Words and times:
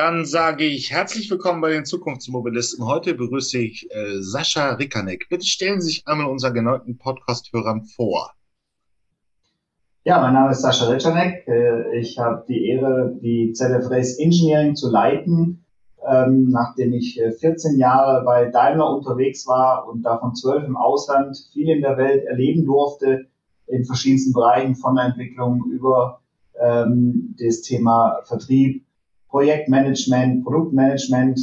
Dann 0.00 0.24
sage 0.24 0.64
ich 0.64 0.92
herzlich 0.92 1.30
willkommen 1.30 1.60
bei 1.60 1.72
den 1.72 1.84
Zukunftsmobilisten. 1.84 2.86
Heute 2.86 3.12
begrüße 3.12 3.58
ich 3.58 3.86
äh, 3.90 4.22
Sascha 4.22 4.70
Rickanek. 4.70 5.26
Bitte 5.28 5.44
stellen 5.44 5.82
Sie 5.82 5.88
sich 5.88 6.06
einmal 6.06 6.24
unseren 6.24 6.54
geneigten 6.54 6.96
Podcast-Hörern 6.96 7.84
vor. 7.84 8.32
Ja, 10.04 10.18
mein 10.22 10.32
Name 10.32 10.52
ist 10.52 10.62
Sascha 10.62 10.88
Rickanek. 10.88 11.46
Äh, 11.46 11.98
ich 11.98 12.18
habe 12.18 12.46
die 12.48 12.70
Ehre, 12.70 13.14
die 13.22 13.52
ZF 13.52 13.90
Race 13.90 14.18
Engineering 14.18 14.74
zu 14.74 14.90
leiten, 14.90 15.66
ähm, 16.10 16.48
nachdem 16.48 16.94
ich 16.94 17.20
14 17.38 17.74
äh, 17.74 17.78
Jahre 17.78 18.24
bei 18.24 18.46
Daimler 18.46 18.96
unterwegs 18.96 19.46
war 19.46 19.86
und 19.86 20.00
davon 20.00 20.34
zwölf 20.34 20.64
im 20.64 20.78
Ausland, 20.78 21.36
viel 21.52 21.68
in 21.68 21.82
der 21.82 21.98
Welt 21.98 22.24
erleben 22.24 22.64
durfte, 22.64 23.26
in 23.66 23.84
verschiedensten 23.84 24.32
Bereichen 24.32 24.76
von 24.76 24.94
der 24.94 25.04
Entwicklung 25.04 25.62
über 25.70 26.22
ähm, 26.58 27.36
das 27.38 27.60
Thema 27.60 28.20
Vertrieb, 28.24 28.86
Projektmanagement, 29.30 30.44
Produktmanagement 30.44 31.40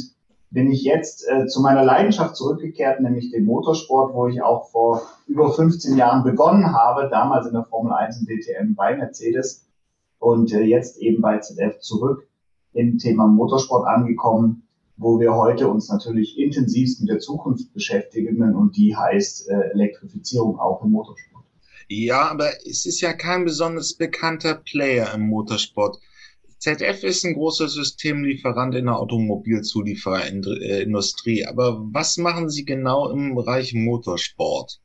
bin 0.50 0.70
ich 0.70 0.82
jetzt 0.82 1.26
äh, 1.28 1.46
zu 1.46 1.60
meiner 1.60 1.84
Leidenschaft 1.84 2.36
zurückgekehrt, 2.36 3.00
nämlich 3.00 3.30
dem 3.30 3.44
Motorsport, 3.44 4.14
wo 4.14 4.28
ich 4.28 4.42
auch 4.42 4.70
vor 4.70 5.02
über 5.26 5.52
15 5.52 5.96
Jahren 5.96 6.24
begonnen 6.24 6.72
habe, 6.72 7.08
damals 7.10 7.46
in 7.46 7.52
der 7.52 7.64
Formel 7.64 7.92
1 7.92 8.20
und 8.20 8.28
DTM 8.28 8.74
bei 8.74 8.96
Mercedes 8.96 9.66
und 10.18 10.52
äh, 10.52 10.62
jetzt 10.62 10.98
eben 10.98 11.20
bei 11.20 11.38
ZF 11.38 11.80
zurück 11.80 12.26
im 12.72 12.98
Thema 12.98 13.26
Motorsport 13.26 13.86
angekommen, 13.86 14.68
wo 14.96 15.20
wir 15.20 15.34
heute 15.34 15.68
uns 15.68 15.88
natürlich 15.88 16.38
intensivst 16.38 17.00
mit 17.00 17.10
der 17.10 17.18
Zukunft 17.18 17.72
beschäftigen 17.72 18.54
und 18.54 18.76
die 18.76 18.96
heißt 18.96 19.48
äh, 19.48 19.70
Elektrifizierung 19.72 20.58
auch 20.58 20.82
im 20.82 20.92
Motorsport. 20.92 21.44
Ja, 21.88 22.30
aber 22.30 22.50
es 22.66 22.84
ist 22.84 23.00
ja 23.00 23.12
kein 23.12 23.44
besonders 23.44 23.94
bekannter 23.94 24.54
Player 24.54 25.14
im 25.14 25.28
Motorsport. 25.28 25.98
ZF 26.58 27.04
ist 27.04 27.24
ein 27.24 27.34
großer 27.34 27.68
Systemlieferant 27.68 28.74
in 28.74 28.86
der 28.86 28.98
Automobilzuliefererindustrie. 28.98 31.46
Aber 31.46 31.80
was 31.92 32.16
machen 32.16 32.48
Sie 32.48 32.64
genau 32.64 33.10
im 33.10 33.36
Bereich 33.36 33.74
Motorsport? 33.74 34.80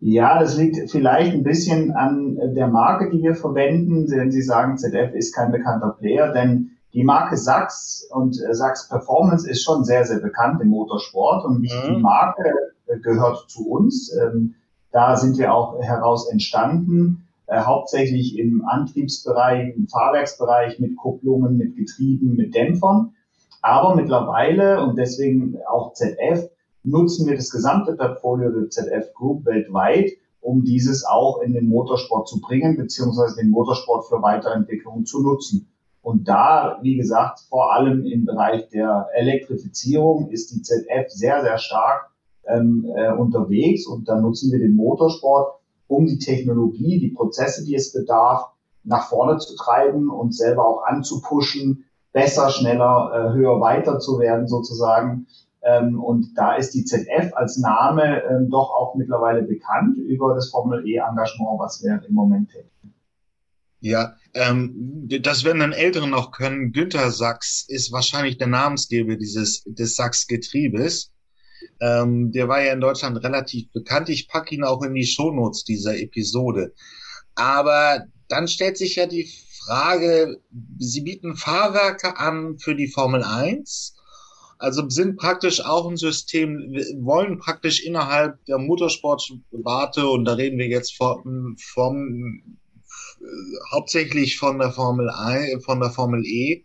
Ja, 0.00 0.38
das 0.38 0.58
liegt 0.58 0.90
vielleicht 0.90 1.32
ein 1.32 1.42
bisschen 1.42 1.92
an 1.92 2.38
der 2.54 2.68
Marke, 2.68 3.08
die 3.10 3.22
wir 3.22 3.34
verwenden, 3.34 4.06
denn 4.06 4.30
Sie 4.30 4.42
sagen, 4.42 4.76
ZF 4.78 5.14
ist 5.14 5.34
kein 5.34 5.52
bekannter 5.52 5.96
Player, 5.98 6.32
denn 6.32 6.70
die 6.92 7.04
Marke 7.04 7.36
Sachs 7.36 8.08
und 8.10 8.34
Sachs 8.34 8.88
Performance 8.88 9.48
ist 9.48 9.62
schon 9.62 9.84
sehr, 9.84 10.04
sehr 10.04 10.18
bekannt 10.18 10.60
im 10.60 10.68
Motorsport 10.68 11.44
und 11.44 11.60
mhm. 11.60 11.68
die 11.86 12.00
Marke 12.00 12.52
gehört 13.02 13.50
zu 13.50 13.68
uns. 13.68 14.12
Ähm, 14.16 14.54
da 14.90 15.16
sind 15.16 15.38
wir 15.38 15.54
auch 15.54 15.80
heraus 15.80 16.28
entstanden 16.30 17.28
äh, 17.50 17.62
hauptsächlich 17.62 18.38
im 18.38 18.64
Antriebsbereich, 18.64 19.76
im 19.76 19.88
Fahrwerksbereich 19.88 20.78
mit 20.78 20.96
Kupplungen, 20.96 21.56
mit 21.56 21.76
Getrieben, 21.76 22.36
mit 22.36 22.54
Dämpfern. 22.54 23.14
Aber 23.60 23.96
mittlerweile 23.96 24.84
und 24.84 24.96
deswegen 24.96 25.58
auch 25.68 25.92
ZF 25.92 26.48
nutzen 26.84 27.26
wir 27.26 27.34
das 27.34 27.50
gesamte 27.50 27.94
Portfolio 27.96 28.50
der 28.50 28.70
ZF 28.70 29.12
Group 29.14 29.44
weltweit, 29.46 30.12
um 30.40 30.62
dieses 30.62 31.04
auch 31.04 31.42
in 31.42 31.52
den 31.52 31.68
Motorsport 31.68 32.28
zu 32.28 32.40
bringen, 32.40 32.76
beziehungsweise 32.76 33.36
den 33.36 33.50
Motorsport 33.50 34.06
für 34.06 34.22
Weiterentwicklung 34.22 35.04
zu 35.04 35.20
nutzen. 35.20 35.68
Und 36.02 36.28
da, 36.28 36.78
wie 36.82 36.96
gesagt, 36.96 37.40
vor 37.48 37.74
allem 37.74 38.06
im 38.06 38.26
Bereich 38.26 38.68
der 38.68 39.08
Elektrifizierung 39.12 40.30
ist 40.30 40.54
die 40.54 40.62
ZF 40.62 41.08
sehr, 41.08 41.42
sehr 41.42 41.58
stark 41.58 42.10
ähm, 42.46 42.86
äh, 42.96 43.12
unterwegs 43.12 43.86
und 43.86 44.08
da 44.08 44.20
nutzen 44.20 44.52
wir 44.52 44.60
den 44.60 44.76
Motorsport 44.76 45.59
um 45.90 46.06
die 46.06 46.18
Technologie, 46.18 47.00
die 47.00 47.10
Prozesse, 47.10 47.64
die 47.64 47.74
es 47.74 47.92
bedarf, 47.92 48.46
nach 48.84 49.08
vorne 49.08 49.38
zu 49.38 49.56
treiben 49.56 50.08
und 50.08 50.34
selber 50.34 50.66
auch 50.66 50.84
anzupushen, 50.84 51.84
besser, 52.12 52.50
schneller, 52.50 53.10
äh, 53.12 53.32
höher, 53.34 53.60
weiter 53.60 53.98
zu 53.98 54.18
werden 54.18 54.46
sozusagen. 54.46 55.26
Ähm, 55.62 56.02
und 56.02 56.34
da 56.36 56.54
ist 56.54 56.70
die 56.74 56.84
ZF 56.84 57.34
als 57.34 57.58
Name 57.58 58.22
ähm, 58.22 58.48
doch 58.50 58.70
auch 58.70 58.94
mittlerweile 58.94 59.42
bekannt 59.42 59.98
über 59.98 60.34
das 60.34 60.50
Formel 60.50 60.86
E-Engagement, 60.86 61.58
was 61.58 61.82
wir 61.82 62.00
im 62.08 62.14
Moment 62.14 62.50
tätigen. 62.50 62.94
Ja, 63.80 64.14
ähm, 64.34 65.08
das 65.22 65.44
werden 65.44 65.60
dann 65.60 65.72
Älteren 65.72 66.10
noch 66.10 66.30
können. 66.30 66.72
Günther 66.72 67.10
Sachs 67.10 67.66
ist 67.68 67.92
wahrscheinlich 67.92 68.38
der 68.38 68.46
Namensgeber 68.46 69.16
dieses 69.16 69.64
des 69.64 69.96
Sachs-Getriebes. 69.96 71.10
Ähm, 71.80 72.32
der 72.32 72.48
war 72.48 72.62
ja 72.62 72.72
in 72.72 72.80
Deutschland 72.80 73.22
relativ 73.22 73.70
bekannt. 73.72 74.08
Ich 74.08 74.28
packe 74.28 74.54
ihn 74.54 74.64
auch 74.64 74.82
in 74.82 74.94
die 74.94 75.06
Shownotes 75.06 75.64
dieser 75.64 75.98
Episode. 75.98 76.74
Aber 77.34 78.04
dann 78.28 78.48
stellt 78.48 78.76
sich 78.76 78.96
ja 78.96 79.06
die 79.06 79.30
Frage, 79.64 80.40
Sie 80.78 81.02
bieten 81.02 81.36
Fahrwerke 81.36 82.18
an 82.18 82.58
für 82.58 82.74
die 82.74 82.88
Formel 82.88 83.22
1. 83.22 83.96
Also 84.58 84.88
sind 84.90 85.16
praktisch 85.16 85.64
auch 85.64 85.88
ein 85.88 85.96
System, 85.96 86.74
wollen 86.98 87.38
praktisch 87.38 87.82
innerhalb 87.82 88.44
der 88.44 88.58
Motorsportwarte, 88.58 90.06
und 90.06 90.26
da 90.26 90.34
reden 90.34 90.58
wir 90.58 90.68
jetzt 90.68 90.96
vom, 90.96 91.56
vom 91.58 92.58
hauptsächlich 93.72 94.38
von 94.38 94.58
der 94.58 94.72
Formel 94.72 95.08
I, 95.08 95.58
von 95.60 95.80
der 95.80 95.90
Formel 95.90 96.24
E, 96.26 96.64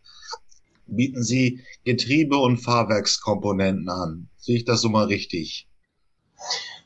bieten 0.88 1.24
sie 1.24 1.62
Getriebe- 1.84 2.38
und 2.38 2.58
Fahrwerkskomponenten 2.58 3.90
an. 3.90 4.30
Sehe 4.46 4.58
ich 4.58 4.66
das 4.66 4.82
so 4.82 4.90
mal 4.90 5.06
richtig? 5.06 5.68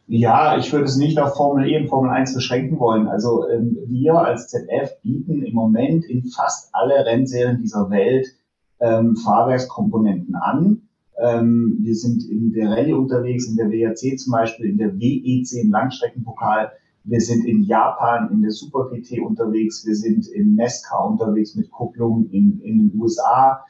Ja, 0.08 0.58
ich 0.58 0.72
würde 0.72 0.86
es 0.86 0.96
nicht 0.96 1.20
auf 1.20 1.36
Formel 1.36 1.70
E 1.70 1.78
und 1.78 1.90
Formel 1.90 2.10
1 2.10 2.34
beschränken 2.34 2.80
wollen. 2.80 3.10
Also 3.10 3.50
ähm, 3.50 3.78
wir 3.86 4.14
als 4.14 4.48
ZF 4.48 5.02
bieten 5.04 5.44
im 5.44 5.56
Moment 5.56 6.06
in 6.06 6.24
fast 6.24 6.70
alle 6.72 7.06
Rennserien 7.06 7.60
dieser 7.60 7.90
Welt 7.90 8.28
ähm, 8.80 9.18
Fahrwerkskomponenten 9.18 10.36
an. 10.36 10.84
Ähm, 11.22 11.80
wir 11.82 11.96
sind 11.96 12.24
in 12.30 12.54
der 12.54 12.70
Rallye 12.70 12.94
unterwegs, 12.94 13.50
in 13.50 13.58
der 13.58 13.70
WRC 13.70 14.18
zum 14.18 14.32
Beispiel, 14.32 14.68
in 14.70 14.78
der 14.78 14.98
WEC 14.98 15.62
im 15.62 15.72
Langstreckenpokal. 15.72 16.72
Wir 17.04 17.20
sind 17.20 17.44
in 17.44 17.64
Japan 17.64 18.32
in 18.32 18.42
der 18.42 18.52
Super 18.52 18.90
GT 18.90 19.20
unterwegs. 19.20 19.86
Wir 19.86 19.96
sind 19.96 20.28
in 20.28 20.56
NASCAR 20.56 21.12
unterwegs 21.12 21.56
mit 21.56 21.70
Kupplung 21.72 22.30
in, 22.32 22.62
in 22.62 22.78
den 22.78 23.02
USA. 23.02 23.66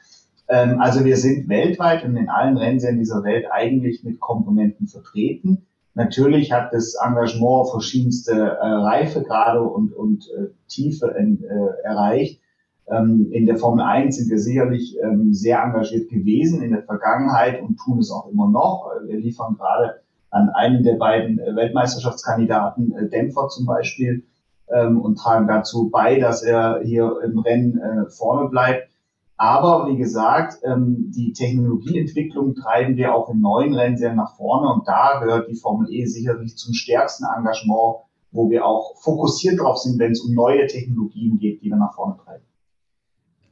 Ähm, 0.50 0.80
also 0.80 1.04
wir 1.04 1.16
sind 1.16 1.48
weltweit 1.48 2.04
und 2.04 2.16
in 2.16 2.28
allen 2.28 2.56
Rennserien 2.56 2.98
dieser 2.98 3.22
Welt 3.22 3.46
eigentlich 3.50 4.04
mit 4.04 4.20
Komponenten 4.20 4.88
vertreten. 4.88 5.66
Natürlich 5.94 6.52
hat 6.52 6.72
das 6.72 6.94
Engagement 6.94 7.70
verschiedenste 7.70 8.32
äh, 8.32 8.66
Reifegrade 8.66 9.62
und, 9.62 9.92
und 9.92 10.28
äh, 10.36 10.48
Tiefe 10.68 11.14
äh, 11.14 11.84
erreicht. 11.84 12.40
Ähm, 12.88 13.28
in 13.30 13.46
der 13.46 13.56
Formel 13.56 13.84
1 13.84 14.16
sind 14.16 14.30
wir 14.30 14.38
sicherlich 14.38 14.96
ähm, 15.02 15.32
sehr 15.32 15.62
engagiert 15.62 16.10
gewesen 16.10 16.62
in 16.62 16.72
der 16.72 16.82
Vergangenheit 16.82 17.62
und 17.62 17.78
tun 17.78 17.98
es 17.98 18.10
auch 18.10 18.28
immer 18.30 18.48
noch. 18.48 18.90
Wir 19.06 19.18
liefern 19.18 19.56
gerade 19.56 20.00
an 20.30 20.48
einen 20.50 20.82
der 20.82 20.94
beiden 20.94 21.38
äh, 21.38 21.54
Weltmeisterschaftskandidaten 21.54 22.92
äh, 22.96 23.08
Dämpfer 23.08 23.48
zum 23.48 23.66
Beispiel 23.66 24.24
ähm, 24.72 25.00
und 25.00 25.16
tragen 25.16 25.46
dazu 25.46 25.90
bei, 25.90 26.18
dass 26.18 26.42
er 26.42 26.80
hier 26.82 27.18
im 27.24 27.38
Rennen 27.38 27.78
äh, 27.78 28.10
vorne 28.10 28.48
bleibt. 28.48 28.89
Aber 29.40 29.88
wie 29.88 29.96
gesagt, 29.96 30.58
ähm, 30.64 31.10
die 31.16 31.32
Technologieentwicklung 31.32 32.54
treiben 32.54 32.98
wir 32.98 33.14
auch 33.14 33.30
in 33.30 33.40
neuen 33.40 33.72
Rennserien 33.72 34.18
nach 34.18 34.36
vorne 34.36 34.70
und 34.70 34.86
da 34.86 35.18
gehört 35.18 35.48
die 35.48 35.56
Formel 35.56 35.90
E 35.90 36.04
sicherlich 36.04 36.58
zum 36.58 36.74
stärksten 36.74 37.24
Engagement, 37.24 38.04
wo 38.32 38.50
wir 38.50 38.66
auch 38.66 39.00
fokussiert 39.00 39.58
drauf 39.58 39.78
sind, 39.78 39.98
wenn 39.98 40.12
es 40.12 40.20
um 40.20 40.34
neue 40.34 40.66
Technologien 40.66 41.38
geht, 41.38 41.62
die 41.62 41.70
wir 41.70 41.78
nach 41.78 41.94
vorne 41.94 42.18
treiben. 42.22 42.44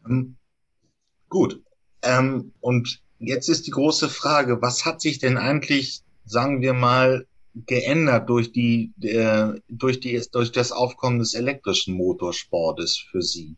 Ähm, 0.06 0.36
gut. 1.30 1.62
Ähm, 2.02 2.52
und 2.60 3.02
jetzt 3.18 3.48
ist 3.48 3.66
die 3.66 3.70
große 3.70 4.10
Frage, 4.10 4.60
was 4.60 4.84
hat 4.84 5.00
sich 5.00 5.20
denn 5.20 5.38
eigentlich, 5.38 6.02
sagen 6.26 6.60
wir 6.60 6.74
mal, 6.74 7.26
geändert 7.54 8.28
durch 8.28 8.52
die, 8.52 8.92
äh, 9.00 9.58
durch 9.70 10.00
die, 10.00 10.22
durch 10.32 10.52
das 10.52 10.70
Aufkommen 10.70 11.18
des 11.18 11.32
elektrischen 11.32 11.94
Motorsportes 11.94 12.98
für 12.98 13.22
Sie? 13.22 13.56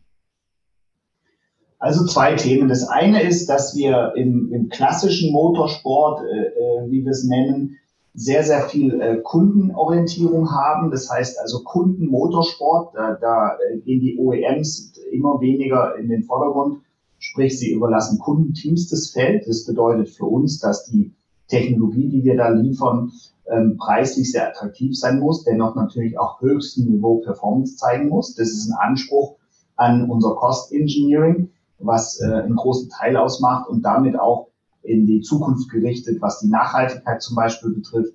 Also 1.81 2.05
zwei 2.05 2.35
Themen. 2.35 2.69
Das 2.69 2.87
eine 2.87 3.23
ist, 3.23 3.49
dass 3.49 3.75
wir 3.75 4.13
im, 4.15 4.53
im 4.53 4.69
klassischen 4.69 5.31
Motorsport, 5.31 6.21
äh, 6.21 6.45
äh, 6.45 6.91
wie 6.91 7.03
wir 7.03 7.11
es 7.11 7.23
nennen, 7.23 7.77
sehr, 8.13 8.43
sehr 8.43 8.69
viel 8.69 9.01
äh, 9.01 9.17
Kundenorientierung 9.17 10.51
haben. 10.51 10.91
Das 10.91 11.09
heißt 11.09 11.39
also 11.39 11.63
Kundenmotorsport, 11.63 12.93
da, 12.93 13.17
da 13.19 13.57
äh, 13.57 13.79
gehen 13.79 13.99
die 13.99 14.15
OEMs 14.19 14.93
immer 15.11 15.41
weniger 15.41 15.95
in 15.95 16.07
den 16.07 16.21
Vordergrund, 16.21 16.83
sprich 17.17 17.57
sie 17.57 17.71
überlassen 17.71 18.19
Kundenteams 18.19 18.87
das 18.87 19.09
Feld. 19.09 19.47
Das 19.47 19.65
bedeutet 19.65 20.09
für 20.09 20.25
uns, 20.25 20.59
dass 20.59 20.85
die 20.85 21.15
Technologie, 21.47 22.09
die 22.09 22.23
wir 22.23 22.37
da 22.37 22.49
liefern, 22.49 23.11
ähm, 23.49 23.77
preislich 23.77 24.31
sehr 24.31 24.49
attraktiv 24.49 24.95
sein 24.95 25.19
muss, 25.19 25.45
dennoch 25.45 25.73
natürlich 25.73 26.19
auch 26.19 26.41
höchsten 26.41 26.85
Niveau 26.85 27.21
Performance 27.21 27.77
zeigen 27.77 28.09
muss. 28.09 28.35
Das 28.35 28.49
ist 28.49 28.69
ein 28.69 28.77
Anspruch 28.79 29.37
an 29.77 30.07
unser 30.11 30.35
Cost 30.35 30.71
Engineering 30.71 31.49
was 31.81 32.19
äh, 32.21 32.25
einen 32.25 32.55
großen 32.55 32.89
Teil 32.89 33.17
ausmacht 33.17 33.69
und 33.69 33.83
damit 33.83 34.19
auch 34.19 34.47
in 34.83 35.05
die 35.05 35.21
Zukunft 35.21 35.69
gerichtet, 35.69 36.21
was 36.21 36.39
die 36.39 36.49
Nachhaltigkeit 36.49 37.21
zum 37.21 37.35
Beispiel 37.35 37.71
betrifft, 37.71 38.13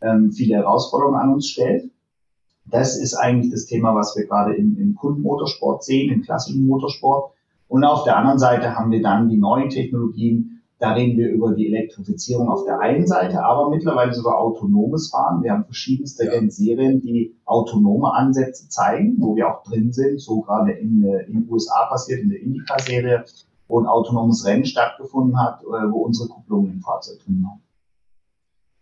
ähm, 0.00 0.32
viele 0.32 0.56
Herausforderungen 0.56 1.18
an 1.18 1.32
uns 1.32 1.48
stellt. 1.48 1.90
Das 2.64 2.98
ist 2.98 3.14
eigentlich 3.14 3.52
das 3.52 3.66
Thema, 3.66 3.94
was 3.94 4.16
wir 4.16 4.26
gerade 4.26 4.54
im, 4.54 4.76
im 4.78 4.94
Kundenmotorsport 4.94 5.84
sehen, 5.84 6.12
im 6.12 6.22
klassischen 6.22 6.66
Motorsport. 6.66 7.32
Und 7.68 7.84
auf 7.84 8.04
der 8.04 8.16
anderen 8.16 8.38
Seite 8.38 8.76
haben 8.76 8.90
wir 8.90 9.02
dann 9.02 9.28
die 9.28 9.36
neuen 9.36 9.70
Technologien. 9.70 10.55
Da 10.78 10.92
reden 10.92 11.16
wir 11.16 11.30
über 11.30 11.54
die 11.54 11.68
Elektrifizierung 11.68 12.50
auf 12.50 12.64
der 12.66 12.80
einen 12.80 13.06
Seite, 13.06 13.42
aber 13.42 13.70
mittlerweile 13.70 14.12
sogar 14.12 14.38
autonomes 14.38 15.08
Fahren. 15.10 15.42
Wir 15.42 15.52
haben 15.52 15.64
verschiedenste 15.64 16.26
ja. 16.26 16.50
Serien, 16.50 17.00
die 17.00 17.34
autonome 17.46 18.12
Ansätze 18.12 18.68
zeigen, 18.68 19.16
wo 19.18 19.36
wir 19.36 19.48
auch 19.48 19.62
drin 19.62 19.92
sind, 19.92 20.20
so 20.20 20.42
gerade 20.42 20.72
in, 20.72 21.02
äh, 21.02 21.24
in 21.24 21.32
den 21.32 21.50
USA 21.50 21.86
passiert, 21.86 22.20
in 22.20 22.28
der 22.28 22.40
Indica-Serie, 22.40 23.24
wo 23.68 23.80
ein 23.80 23.86
autonomes 23.86 24.44
Rennen 24.44 24.66
stattgefunden 24.66 25.40
hat, 25.40 25.62
äh, 25.62 25.90
wo 25.90 26.04
unsere 26.04 26.28
Kupplungen 26.28 26.72
im 26.72 26.80
Fahrzeug 26.82 27.20
drin 27.24 27.42
waren. 27.42 27.62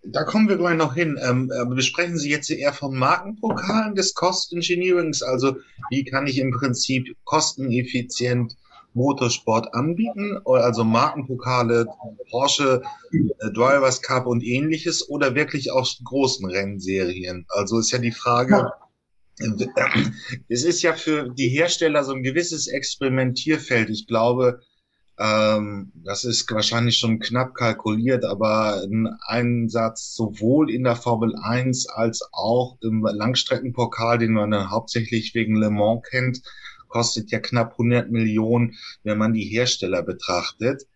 Da 0.06 0.24
kommen 0.24 0.48
wir 0.48 0.58
gleich 0.58 0.76
noch 0.76 0.94
hin. 0.94 1.16
Ähm, 1.22 1.50
besprechen 1.70 2.18
Sie 2.18 2.28
jetzt 2.28 2.50
eher 2.50 2.72
vom 2.72 2.98
Markenpokalen 2.98 3.94
des 3.94 4.14
Cost 4.14 4.52
Engineerings? 4.52 5.22
Also 5.22 5.56
wie 5.90 6.04
kann 6.04 6.26
ich 6.26 6.38
im 6.38 6.50
Prinzip 6.50 7.16
kosteneffizient 7.24 8.56
Motorsport 8.94 9.74
anbieten? 9.74 10.40
Also 10.44 10.84
Markenpokale, 10.84 11.86
Porsche, 12.30 12.82
äh, 13.12 13.50
Drivers 13.52 14.02
Cup 14.02 14.26
und 14.26 14.42
ähnliches 14.42 15.08
oder 15.08 15.34
wirklich 15.34 15.70
auch 15.70 15.86
großen 16.04 16.48
Rennserien? 16.48 17.46
Also 17.48 17.78
ist 17.78 17.90
ja 17.90 17.98
die 17.98 18.12
Frage, 18.12 18.70
äh, 19.38 19.50
es 20.48 20.64
ist 20.64 20.82
ja 20.82 20.94
für 20.94 21.28
die 21.30 21.48
Hersteller 21.48 22.04
so 22.04 22.12
ein 22.12 22.22
gewisses 22.22 22.68
Experimentierfeld. 22.68 23.90
Ich 23.90 24.06
glaube, 24.06 24.60
ähm, 25.18 25.92
das 25.94 26.24
ist 26.24 26.50
wahrscheinlich 26.50 26.98
schon 26.98 27.20
knapp 27.20 27.54
kalkuliert, 27.54 28.24
aber 28.24 28.82
ein 28.82 29.08
Einsatz 29.26 30.14
sowohl 30.14 30.70
in 30.70 30.82
der 30.84 30.96
Formel 30.96 31.34
1 31.40 31.88
als 31.88 32.28
auch 32.32 32.78
im 32.80 33.04
Langstreckenpokal, 33.04 34.18
den 34.18 34.32
man 34.32 34.70
hauptsächlich 34.70 35.34
wegen 35.34 35.56
Le 35.56 35.70
Mans 35.70 36.02
kennt, 36.08 36.42
kostet 36.94 37.32
ja 37.32 37.40
knapp 37.40 37.72
100 37.72 38.12
Millionen, 38.12 38.76
wenn 39.02 39.18
man 39.18 39.32
die 39.32 39.46
Hersteller 39.46 40.04
betrachtet. 40.04 40.86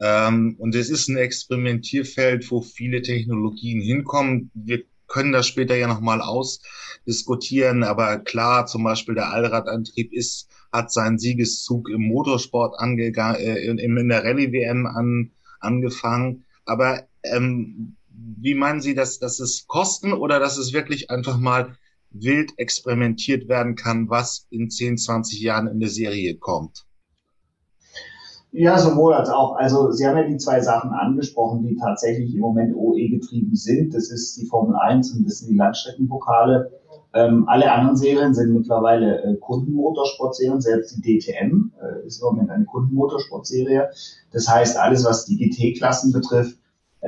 Ähm, 0.00 0.54
und 0.58 0.76
es 0.76 0.90
ist 0.90 1.08
ein 1.08 1.16
Experimentierfeld, 1.16 2.48
wo 2.52 2.62
viele 2.62 3.02
Technologien 3.02 3.80
hinkommen. 3.80 4.52
Wir 4.54 4.84
können 5.08 5.32
das 5.32 5.48
später 5.48 5.74
ja 5.74 5.88
nochmal 5.88 6.20
ausdiskutieren, 6.20 7.82
aber 7.82 8.18
klar, 8.18 8.66
zum 8.66 8.84
Beispiel 8.84 9.16
der 9.16 9.32
Allradantrieb 9.32 10.12
ist 10.12 10.48
hat 10.72 10.92
seinen 10.92 11.18
Siegeszug 11.18 11.90
im 11.90 12.02
Motorsport 12.02 12.78
angegangen, 12.78 13.40
äh, 13.40 13.56
in, 13.56 14.08
der 14.08 14.22
Rallye-WM 14.22 14.86
an, 14.86 15.32
angefangen. 15.58 16.44
Aber 16.64 17.08
ähm, 17.24 17.96
wie 18.08 18.54
meinen 18.54 18.80
Sie, 18.80 18.94
dass, 18.94 19.18
dass 19.18 19.40
es 19.40 19.66
Kosten 19.66 20.12
oder 20.12 20.38
dass 20.38 20.58
es 20.58 20.72
wirklich 20.72 21.10
einfach 21.10 21.38
mal 21.38 21.76
wild 22.10 22.58
experimentiert 22.58 23.48
werden 23.48 23.76
kann, 23.76 24.10
was 24.10 24.46
in 24.50 24.70
10, 24.70 24.98
20 24.98 25.40
Jahren 25.40 25.66
in 25.68 25.80
der 25.80 25.88
Serie 25.88 26.36
kommt? 26.36 26.86
Ja, 28.52 28.78
sowohl 28.78 29.14
als 29.14 29.28
auch. 29.28 29.56
Also 29.56 29.92
Sie 29.92 30.06
haben 30.06 30.16
ja 30.16 30.26
die 30.26 30.36
zwei 30.36 30.60
Sachen 30.60 30.90
angesprochen, 30.90 31.62
die 31.62 31.76
tatsächlich 31.76 32.34
im 32.34 32.40
Moment 32.40 32.74
OE 32.74 33.08
getrieben 33.08 33.54
sind. 33.54 33.94
Das 33.94 34.10
ist 34.10 34.36
die 34.40 34.46
Formel 34.46 34.74
1 34.74 35.12
und 35.14 35.24
das 35.24 35.38
sind 35.38 35.50
die 35.50 35.56
Landstreckenpokale. 35.56 36.72
Ähm, 37.12 37.48
alle 37.48 37.72
anderen 37.72 37.96
Serien 37.96 38.34
sind 38.34 38.52
mittlerweile 38.52 39.22
äh, 39.22 39.36
Kundenmotorsportserien, 39.36 40.60
selbst 40.60 40.96
die 40.96 41.18
DTM 41.18 41.72
äh, 41.80 42.06
ist 42.06 42.20
im 42.20 42.26
Moment 42.26 42.50
eine 42.50 42.64
Kundenmotorsportserie. 42.64 43.90
Das 44.32 44.48
heißt, 44.48 44.76
alles, 44.76 45.04
was 45.04 45.26
die 45.26 45.36
GT-Klassen 45.36 46.12
betrifft, 46.12 46.56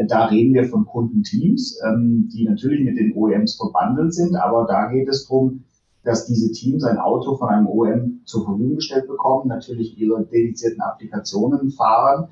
da 0.09 0.27
reden 0.27 0.55
wir 0.55 0.65
von 0.65 0.87
Kundenteams, 0.87 1.79
ähm, 1.87 2.29
die 2.33 2.45
natürlich 2.45 2.85
mit 2.85 2.99
den 2.99 3.15
OEMs 3.15 3.57
verbandelt 3.57 4.15
sind, 4.15 4.37
aber 4.37 4.67
da 4.67 4.87
geht 4.87 5.09
es 5.09 5.27
darum, 5.27 5.65
dass 6.03 6.27
diese 6.27 6.51
Teams 6.51 6.83
ein 6.85 6.99
Auto 6.99 7.37
von 7.37 7.49
einem 7.49 7.67
OEM 7.67 8.23
zur 8.25 8.45
Verfügung 8.45 8.77
gestellt 8.77 9.07
bekommen, 9.07 9.49
natürlich 9.49 9.97
ihre 9.99 10.25
dedizierten 10.25 10.81
Applikationen 10.81 11.71
fahren, 11.71 12.29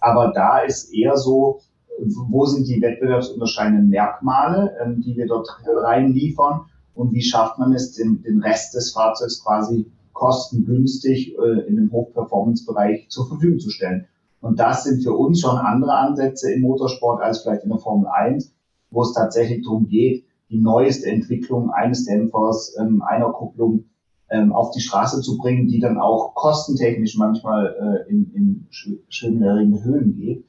aber 0.00 0.32
da 0.34 0.58
ist 0.58 0.92
eher 0.92 1.16
so, 1.16 1.60
wo 1.98 2.44
sind 2.44 2.66
die 2.66 2.82
wettbewerbsunterscheidenden 2.82 3.88
Merkmale, 3.88 4.72
ähm, 4.84 5.00
die 5.00 5.16
wir 5.16 5.26
dort 5.26 5.48
reinliefern 5.64 6.62
und 6.94 7.12
wie 7.12 7.22
schafft 7.22 7.58
man 7.58 7.72
es, 7.72 7.92
den, 7.92 8.22
den 8.22 8.42
Rest 8.42 8.74
des 8.74 8.92
Fahrzeugs 8.92 9.42
quasi 9.42 9.90
kostengünstig 10.12 11.36
äh, 11.38 11.66
in 11.68 11.76
dem 11.76 11.92
Hochperformance-Bereich 11.92 13.08
zur 13.08 13.28
Verfügung 13.28 13.58
zu 13.58 13.70
stellen. 13.70 14.06
Und 14.44 14.60
das 14.60 14.84
sind 14.84 15.02
für 15.02 15.14
uns 15.14 15.40
schon 15.40 15.56
andere 15.56 15.94
Ansätze 15.94 16.52
im 16.52 16.60
Motorsport 16.60 17.22
als 17.22 17.40
vielleicht 17.40 17.64
in 17.64 17.70
der 17.70 17.78
Formel 17.78 18.08
1, 18.08 18.54
wo 18.90 19.00
es 19.00 19.14
tatsächlich 19.14 19.64
darum 19.64 19.88
geht, 19.88 20.26
die 20.50 20.60
neueste 20.60 21.06
Entwicklung 21.06 21.70
eines 21.70 22.04
Dämpfers, 22.04 22.76
ähm, 22.78 23.00
einer 23.00 23.30
Kupplung 23.30 23.86
ähm, 24.28 24.52
auf 24.52 24.70
die 24.72 24.82
Straße 24.82 25.22
zu 25.22 25.38
bringen, 25.38 25.68
die 25.68 25.80
dann 25.80 25.96
auch 25.96 26.34
kostentechnisch 26.34 27.16
manchmal 27.16 28.04
äh, 28.06 28.10
in, 28.10 28.34
in 28.34 28.66
schwindelige 29.08 29.82
Höhen 29.82 30.14
geht. 30.14 30.44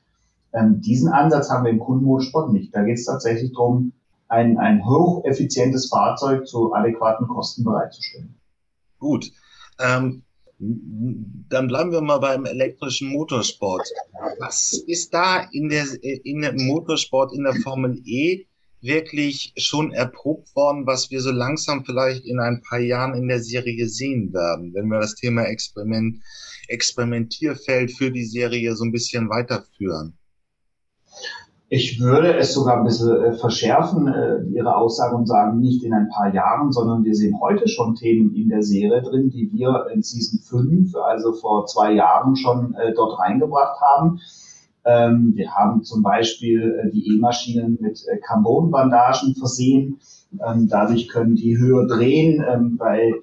Ähm, 0.52 0.82
diesen 0.82 1.08
Ansatz 1.08 1.50
haben 1.50 1.64
wir 1.64 1.72
im 1.72 1.80
Kundenmotorsport 1.80 2.52
nicht. 2.52 2.76
Da 2.76 2.84
geht 2.84 2.98
es 2.98 3.06
tatsächlich 3.06 3.54
darum, 3.54 3.94
ein, 4.28 4.58
ein 4.58 4.86
hocheffizientes 4.86 5.88
Fahrzeug 5.88 6.48
zu 6.48 6.74
adäquaten 6.74 7.30
Kosten 7.30 7.64
bereitzustellen. 7.64 8.36
Gut. 9.00 9.32
Ähm, 9.80 10.25
dann 10.58 11.68
bleiben 11.68 11.92
wir 11.92 12.02
mal 12.02 12.20
beim 12.20 12.46
elektrischen 12.46 13.10
Motorsport. 13.10 13.88
Was 14.40 14.74
ist 14.88 15.14
da 15.14 15.48
in 15.52 15.70
der, 15.70 15.86
in 16.02 16.42
der 16.42 16.54
Motorsport, 16.54 17.34
in 17.34 17.44
der 17.44 17.56
Formel 17.56 18.02
E 18.06 18.46
wirklich 18.82 19.54
schon 19.58 19.92
erprobt 19.92 20.56
worden, 20.56 20.86
was 20.86 21.10
wir 21.10 21.20
so 21.20 21.32
langsam 21.32 21.84
vielleicht 21.84 22.26
in 22.26 22.40
ein 22.40 22.62
paar 22.62 22.80
Jahren 22.80 23.16
in 23.16 23.28
der 23.28 23.42
Serie 23.42 23.88
sehen 23.88 24.32
werden, 24.34 24.74
wenn 24.74 24.88
wir 24.88 25.00
das 25.00 25.16
Thema 25.16 25.44
Experiment, 25.44 26.22
Experimentierfeld 26.68 27.92
für 27.92 28.12
die 28.12 28.26
Serie 28.26 28.76
so 28.76 28.86
ein 28.86 28.92
bisschen 28.92 29.30
weiterführen? 29.30 30.18
Ich 31.76 32.00
würde 32.00 32.38
es 32.38 32.54
sogar 32.54 32.78
ein 32.78 32.86
bisschen 32.86 33.22
äh, 33.22 33.34
verschärfen, 33.34 34.08
äh, 34.08 34.44
Ihre 34.46 34.78
Aussage 34.78 35.14
und 35.14 35.26
sagen, 35.26 35.60
nicht 35.60 35.84
in 35.84 35.94
ein 35.94 36.08
paar 36.08 36.34
Jahren, 36.34 36.72
sondern 36.72 37.04
wir 37.04 37.14
sehen 37.14 37.38
heute 37.42 37.68
schon 37.68 37.96
Themen 37.96 38.34
in 38.34 38.48
der 38.48 38.64
Serie 38.64 39.02
drin, 39.02 39.30
die 39.30 39.52
wir 39.52 39.88
in 39.94 40.02
Season 40.02 40.40
5, 40.40 40.96
also 40.96 41.34
vor 41.34 41.66
zwei 41.66 41.92
Jahren 41.92 42.38
schon 42.38 42.76
äh, 42.76 42.94
dort 42.94 43.20
reingebracht 43.20 43.82
haben. 43.82 44.22
Ähm, 44.86 45.34
wir 45.36 45.52
haben 45.52 45.84
zum 45.84 46.02
Beispiel 46.02 46.92
die 46.94 47.14
E-Maschinen 47.14 47.78
mit 47.82 48.06
Carbon-Bandagen 48.26 49.36
versehen. 49.36 50.00
Ähm, 50.48 50.70
dadurch 50.70 51.10
können 51.10 51.36
die 51.36 51.58
höher 51.58 51.88
drehen 51.88 52.42
ähm, 52.48 52.78
bei, 52.78 53.16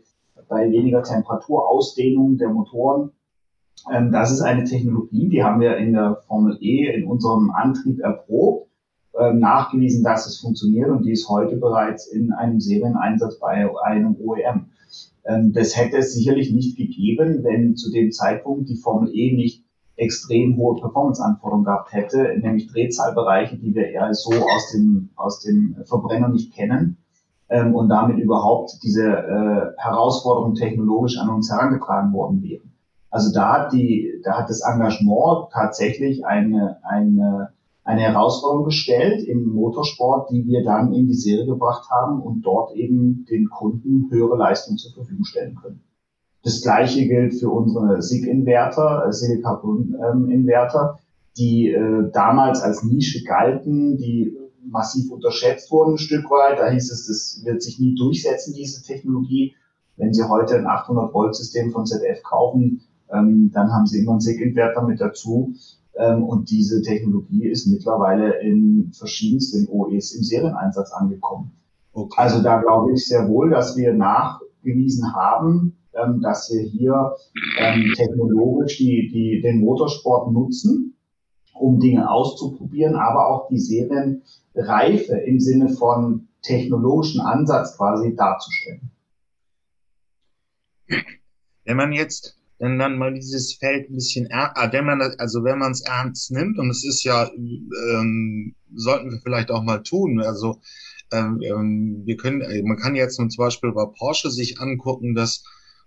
bei 0.50 0.70
weniger 0.70 1.02
Temperaturausdehnung 1.02 2.36
der 2.36 2.50
Motoren. 2.50 3.12
Ähm, 3.90 4.12
das 4.12 4.30
ist 4.32 4.40
eine 4.40 4.64
Technologie, 4.64 5.28
die 5.28 5.42
haben 5.42 5.60
wir 5.60 5.76
in 5.76 5.92
der 5.92 6.22
Formel 6.26 6.56
E 6.60 6.92
in 6.94 7.06
unserem 7.06 7.50
Antrieb 7.50 8.00
erprobt, 8.00 8.70
ähm, 9.18 9.40
nachgewiesen, 9.40 10.04
dass 10.04 10.26
es 10.26 10.40
funktioniert 10.40 10.88
und 10.88 11.04
die 11.04 11.12
ist 11.12 11.28
heute 11.28 11.56
bereits 11.56 12.06
in 12.06 12.32
einem 12.32 12.60
Serieneinsatz 12.60 13.38
bei 13.38 13.68
einem 13.84 14.16
OEM. 14.20 14.66
Ähm, 15.24 15.52
das 15.52 15.76
hätte 15.76 15.98
es 15.98 16.14
sicherlich 16.14 16.52
nicht 16.52 16.76
gegeben, 16.76 17.42
wenn 17.42 17.76
zu 17.76 17.90
dem 17.90 18.12
Zeitpunkt 18.12 18.68
die 18.68 18.76
Formel 18.76 19.10
E 19.14 19.34
nicht 19.34 19.64
extrem 19.96 20.56
hohe 20.56 20.80
Performance-Anforderungen 20.80 21.64
gehabt 21.64 21.92
hätte, 21.92 22.38
nämlich 22.40 22.68
Drehzahlbereiche, 22.68 23.56
die 23.58 23.74
wir 23.74 23.88
eher 23.88 24.14
so 24.14 24.32
aus 24.32 24.72
dem, 24.72 25.10
aus 25.16 25.40
dem 25.40 25.76
Verbrenner 25.84 26.28
nicht 26.28 26.54
kennen 26.54 26.96
und 27.48 27.90
damit 27.90 28.18
überhaupt 28.18 28.78
diese 28.82 29.04
äh, 29.04 29.72
Herausforderungen 29.76 30.54
technologisch 30.54 31.18
an 31.18 31.28
uns 31.28 31.52
herangetragen 31.52 32.14
worden 32.14 32.42
wären. 32.42 32.71
Also 33.12 33.30
da 33.30 33.52
hat 33.52 33.74
die, 33.74 34.20
da 34.24 34.38
hat 34.38 34.48
das 34.48 34.62
Engagement 34.62 35.50
tatsächlich 35.52 36.24
eine, 36.24 36.78
eine, 36.82 37.50
eine 37.84 38.00
Herausforderung 38.00 38.64
gestellt 38.64 39.22
im 39.22 39.52
Motorsport, 39.52 40.30
die 40.30 40.46
wir 40.46 40.64
dann 40.64 40.94
in 40.94 41.08
die 41.08 41.14
Serie 41.14 41.44
gebracht 41.44 41.90
haben 41.90 42.22
und 42.22 42.40
dort 42.40 42.74
eben 42.74 43.26
den 43.28 43.50
Kunden 43.50 44.10
höhere 44.10 44.38
Leistung 44.38 44.78
zur 44.78 44.94
Verfügung 44.94 45.24
stellen 45.24 45.56
können. 45.56 45.82
Das 46.42 46.62
gleiche 46.62 47.06
gilt 47.06 47.34
für 47.34 47.50
unsere 47.50 48.00
SIG-Inverter, 48.00 49.04
äh, 49.06 49.12
Silicon-Inverter, 49.12 50.98
die 51.36 51.68
äh, 51.68 52.10
damals 52.12 52.62
als 52.62 52.82
Nische 52.82 53.24
galten, 53.24 53.98
die 53.98 54.34
massiv 54.64 55.10
unterschätzt 55.10 55.70
wurden 55.70 55.94
ein 55.94 55.98
Stück 55.98 56.30
weit. 56.30 56.58
Da 56.58 56.70
hieß 56.70 56.90
es, 56.90 57.06
das 57.06 57.44
wird 57.44 57.62
sich 57.62 57.78
nie 57.78 57.94
durchsetzen, 57.94 58.54
diese 58.54 58.82
Technologie. 58.82 59.54
Wenn 59.98 60.14
Sie 60.14 60.26
heute 60.26 60.56
ein 60.56 60.66
800 60.66 61.12
Volt 61.12 61.34
System 61.34 61.72
von 61.72 61.84
ZF 61.84 62.22
kaufen, 62.22 62.80
ähm, 63.12 63.50
dann 63.52 63.72
haben 63.72 63.86
sie 63.86 64.00
immer 64.00 64.12
einen 64.12 64.20
SIG-Inverter 64.20 64.82
mit 64.82 65.00
dazu. 65.00 65.54
Ähm, 65.94 66.24
und 66.24 66.50
diese 66.50 66.82
Technologie 66.82 67.48
ist 67.48 67.66
mittlerweile 67.66 68.40
in 68.40 68.92
verschiedensten 68.92 69.68
OEs 69.68 70.12
im 70.12 70.22
Serieneinsatz 70.22 70.92
angekommen. 70.92 71.52
Okay. 71.92 72.14
Also 72.16 72.42
da 72.42 72.60
glaube 72.60 72.92
ich 72.92 73.06
sehr 73.06 73.28
wohl, 73.28 73.50
dass 73.50 73.76
wir 73.76 73.92
nachgewiesen 73.92 75.14
haben, 75.14 75.76
ähm, 75.94 76.22
dass 76.22 76.50
wir 76.50 76.62
hier 76.62 77.14
ähm, 77.58 77.92
technologisch 77.94 78.78
die, 78.78 79.10
die, 79.12 79.42
den 79.42 79.60
Motorsport 79.60 80.32
nutzen, 80.32 80.96
um 81.54 81.78
Dinge 81.78 82.10
auszuprobieren, 82.10 82.94
aber 82.94 83.28
auch 83.28 83.48
die 83.48 83.58
Serienreife 83.58 85.16
im 85.16 85.38
Sinne 85.38 85.68
von 85.68 86.28
technologischen 86.40 87.20
Ansatz 87.20 87.76
quasi 87.76 88.16
darzustellen. 88.16 88.90
Wenn 91.64 91.76
man 91.76 91.92
jetzt 91.92 92.41
wenn 92.62 92.78
dann 92.78 92.96
mal 92.96 93.12
dieses 93.12 93.54
Feld 93.54 93.90
ein 93.90 93.94
bisschen, 93.94 94.28
ah, 94.30 94.68
wenn 94.70 94.84
man 94.84 95.00
das, 95.00 95.18
also 95.18 95.42
wenn 95.42 95.58
man 95.58 95.72
es 95.72 95.80
ernst 95.80 96.30
nimmt, 96.30 96.60
und 96.60 96.70
es 96.70 96.84
ist 96.84 97.02
ja, 97.02 97.28
ähm, 97.28 98.54
sollten 98.72 99.10
wir 99.10 99.18
vielleicht 99.20 99.50
auch 99.50 99.64
mal 99.64 99.82
tun, 99.82 100.22
also 100.22 100.60
ähm, 101.10 101.40
ähm 101.42 102.02
wir 102.04 102.16
können, 102.16 102.40
man 102.64 102.76
kann 102.76 102.94
jetzt 102.94 103.16
zum 103.16 103.28
Beispiel 103.36 103.72
bei 103.72 103.84
Porsche 103.98 104.30
sich 104.30 104.60
angucken, 104.60 105.16
dass 105.16 105.42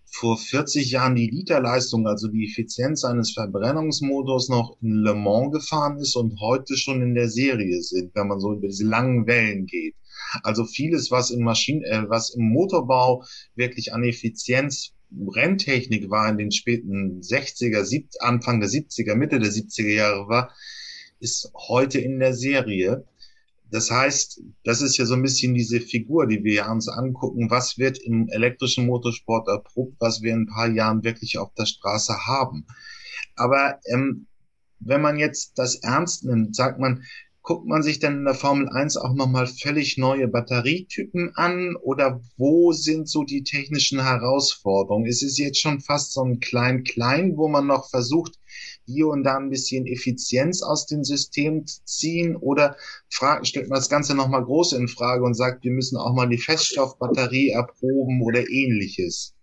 vor 0.06 0.38
40 0.38 0.92
Jahren 0.92 1.16
die 1.16 1.30
Literleistung, 1.30 2.08
also 2.08 2.28
die 2.28 2.46
Effizienz 2.46 3.06
eines 3.06 3.32
Verbrennungsmotors 3.32 4.50
noch 4.50 4.76
in 4.82 4.96
Le 4.96 5.16
Mans 5.16 5.54
gefahren 5.54 5.98
ist 5.98 6.18
und 6.18 6.42
heute 6.42 6.76
schon 6.76 7.02
in 7.02 7.16
der 7.16 7.30
Serie 7.30 7.82
sind, 7.84 8.14
wenn 8.16 8.28
man 8.28 8.42
so 8.42 8.52
über 8.52 8.68
diese 8.68 8.86
langen 8.86 9.26
Wellen 9.28 9.66
geht. 9.66 9.96
Also 10.44 10.66
vieles, 10.66 11.10
was 11.10 11.32
im 11.32 11.44
Maschinen, 11.46 11.84
äh, 11.84 12.04
was 12.10 12.32
im 12.32 12.50
Motorbau 12.50 13.24
wirklich 13.56 13.94
an 13.94 14.04
Effizienz 14.04 14.92
Renntechnik 15.28 16.10
war 16.10 16.30
in 16.30 16.38
den 16.38 16.52
späten 16.52 17.22
60er, 17.22 17.84
70, 17.84 18.22
Anfang 18.22 18.60
der 18.60 18.70
70er, 18.70 19.16
Mitte 19.16 19.40
der 19.40 19.52
70er 19.52 19.94
Jahre 19.94 20.28
war, 20.28 20.54
ist 21.20 21.52
heute 21.56 22.00
in 22.00 22.20
der 22.20 22.34
Serie. 22.34 23.06
Das 23.72 23.90
heißt, 23.90 24.42
das 24.64 24.82
ist 24.82 24.98
ja 24.98 25.06
so 25.06 25.16
ein 25.16 25.22
bisschen 25.22 25.54
diese 25.54 25.80
Figur, 25.80 26.28
die 26.28 26.44
wir 26.44 26.68
uns 26.68 26.88
angucken. 26.88 27.50
Was 27.50 27.78
wird 27.78 27.98
im 27.98 28.30
elektrischen 28.30 28.86
Motorsport 28.86 29.48
erprobt, 29.48 29.96
was 30.00 30.22
wir 30.22 30.34
in 30.34 30.42
ein 30.42 30.48
paar 30.48 30.70
Jahren 30.70 31.04
wirklich 31.04 31.38
auf 31.38 31.54
der 31.56 31.66
Straße 31.66 32.28
haben. 32.28 32.66
Aber 33.36 33.80
ähm, 33.86 34.28
wenn 34.80 35.02
man 35.02 35.18
jetzt 35.18 35.58
das 35.58 35.76
ernst 35.76 36.26
nimmt, 36.26 36.56
sagt 36.56 36.80
man, 36.80 37.04
guckt 37.46 37.68
man 37.68 37.84
sich 37.84 38.00
denn 38.00 38.18
in 38.18 38.26
der 38.26 38.34
Formel 38.34 38.68
1 38.68 38.98
auch 38.98 39.14
nochmal 39.14 39.46
völlig 39.46 39.98
neue 39.98 40.28
Batterietypen 40.28 41.34
an 41.36 41.76
oder 41.76 42.20
wo 42.38 42.72
sind 42.72 43.08
so 43.08 43.24
die 43.24 43.44
technischen 43.44 44.04
Herausforderungen? 44.04 45.06
Ist 45.06 45.22
es 45.22 45.38
jetzt 45.38 45.62
schon 45.62 45.80
fast 45.80 46.14
so 46.14 46.24
ein 46.24 46.40
Klein-Klein, 46.40 47.38
wo 47.38 47.48
man 47.48 47.68
noch 47.68 47.88
versucht, 47.88 48.40
hier 48.86 49.08
und 49.08 49.24
da 49.24 49.38
ein 49.38 49.52
bisschen 49.52 49.86
Effizienz 49.86 50.64
aus 50.64 50.88
dem 50.88 51.04
System 51.04 51.68
zu 51.68 51.84
ziehen 51.86 52.36
oder 52.36 52.76
stellt 53.08 53.70
man 53.70 53.78
das 53.78 53.90
Ganze 53.90 54.16
nochmal 54.16 54.44
groß 54.44 54.74
in 54.74 54.88
Frage 54.88 55.24
und 55.24 55.36
sagt, 55.36 55.64
wir 55.64 55.72
müssen 55.72 55.98
auch 55.98 56.14
mal 56.14 56.28
die 56.28 56.40
Feststoffbatterie 56.40 57.50
erproben 57.50 58.24
oder 58.24 58.42
ähnliches? 58.50 59.36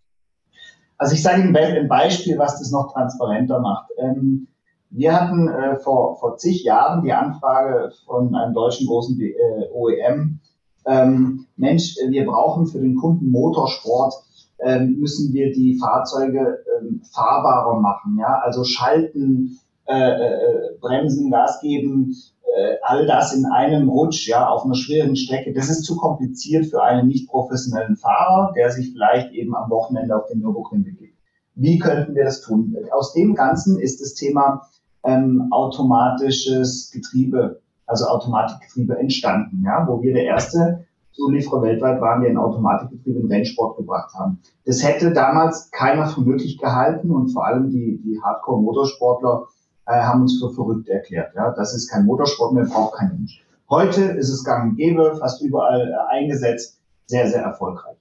Also 0.99 1.14
ich 1.14 1.23
sage 1.23 1.42
Ihnen 1.42 1.56
ein 1.56 1.88
Beispiel, 1.88 2.37
was 2.37 2.59
das 2.59 2.73
noch 2.73 2.92
transparenter 2.92 3.61
macht. 3.61 3.90
Ähm, 3.99 4.49
wir 4.93 5.19
hatten 5.19 5.49
äh, 5.49 5.79
vor, 5.79 6.19
vor 6.19 6.37
zig 6.37 6.65
Jahren 6.65 7.03
die 7.03 7.13
Anfrage 7.13 7.93
von 8.07 8.35
einem 8.35 8.55
deutschen 8.55 8.87
großen 8.87 9.19
äh, 9.21 9.71
OEM, 9.73 10.41
ähm, 10.87 11.47
Mensch, 11.57 11.97
wir 12.09 12.27
brauchen 12.27 12.67
für 12.67 12.81
den 12.81 12.97
Kunden 12.97 13.31
Motorsport, 13.31 14.15
ähm, 14.61 14.97
müssen 14.99 15.33
wir 15.33 15.53
die 15.53 15.79
Fahrzeuge 15.79 16.65
ähm, 16.81 17.03
fahrbarer 17.13 17.81
machen, 17.81 18.17
ja, 18.21 18.41
also 18.45 18.65
schalten, 18.65 19.59
äh, 19.87 20.11
äh, 20.11 20.79
bremsen, 20.81 21.31
Gas 21.31 21.61
geben, 21.61 22.15
äh, 22.57 22.77
all 22.83 23.07
das 23.07 23.35
in 23.35 23.47
einem 23.47 23.89
Rutsch, 23.89 24.29
ja, 24.29 24.49
auf 24.49 24.65
einer 24.65 24.75
schweren 24.75 25.17
Strecke. 25.17 25.53
Das 25.53 25.69
ist 25.69 25.85
zu 25.85 25.97
kompliziert 25.97 26.67
für 26.67 26.83
einen 26.83 27.09
nicht 27.09 27.29
professionellen 27.29 27.97
Fahrer, 27.97 28.53
der 28.55 28.71
sich 28.71 28.93
vielleicht 28.93 29.33
eben 29.33 29.57
am 29.57 29.71
Wochenende 29.71 30.17
auf 30.17 30.27
den 30.27 30.41
Nürburgring 30.41 30.85
begibt. 30.85 31.19
Wie 31.55 31.79
könnten 31.79 32.15
wir 32.15 32.25
das 32.25 32.41
tun? 32.41 32.77
Aus 32.93 33.13
dem 33.13 33.35
Ganzen 33.35 33.79
ist 33.79 34.01
das 34.01 34.15
Thema 34.15 34.69
ähm, 35.04 35.49
automatisches 35.50 36.90
Getriebe, 36.92 37.61
also 37.87 38.06
Automatikgetriebe 38.06 38.99
entstanden, 38.99 39.62
ja, 39.64 39.87
wo 39.87 40.02
wir 40.02 40.14
der 40.14 40.25
erste 40.25 40.87
Zulieferer 41.12 41.62
weltweit 41.62 42.00
waren, 42.00 42.23
der 42.23 42.30
ein 42.30 42.38
Automatikgetriebe 42.38 43.21
in 43.21 43.26
Rennsport 43.26 43.76
gebracht 43.76 44.14
haben. 44.14 44.40
Das 44.64 44.82
hätte 44.82 45.12
damals 45.12 45.71
keiner 45.71 46.06
für 46.06 46.23
möglich 46.23 46.59
gehalten 46.59 47.11
und 47.11 47.28
vor 47.28 47.47
allem 47.47 47.71
die, 47.71 48.00
die 48.02 48.21
Hardcore-Motorsportler 48.23 49.47
äh, 49.87 50.00
haben 50.00 50.23
uns 50.23 50.40
für 50.40 50.50
verrückt 50.50 50.88
erklärt. 50.88 51.35
Ja, 51.35 51.50
das 51.50 51.75
ist 51.75 51.90
kein 51.90 52.06
Motorsport 52.06 52.54
mehr, 52.54 52.64
braucht 52.64 52.97
kein 52.97 53.09
Mensch. 53.09 53.44
Heute 53.68 54.02
ist 54.02 54.30
es 54.30 54.44
gang 54.44 54.71
und 54.71 54.76
gäbe, 54.76 55.16
fast 55.16 55.42
überall 55.42 55.88
äh, 55.88 56.14
eingesetzt, 56.14 56.80
sehr, 57.06 57.28
sehr 57.28 57.42
erfolgreich. 57.42 57.97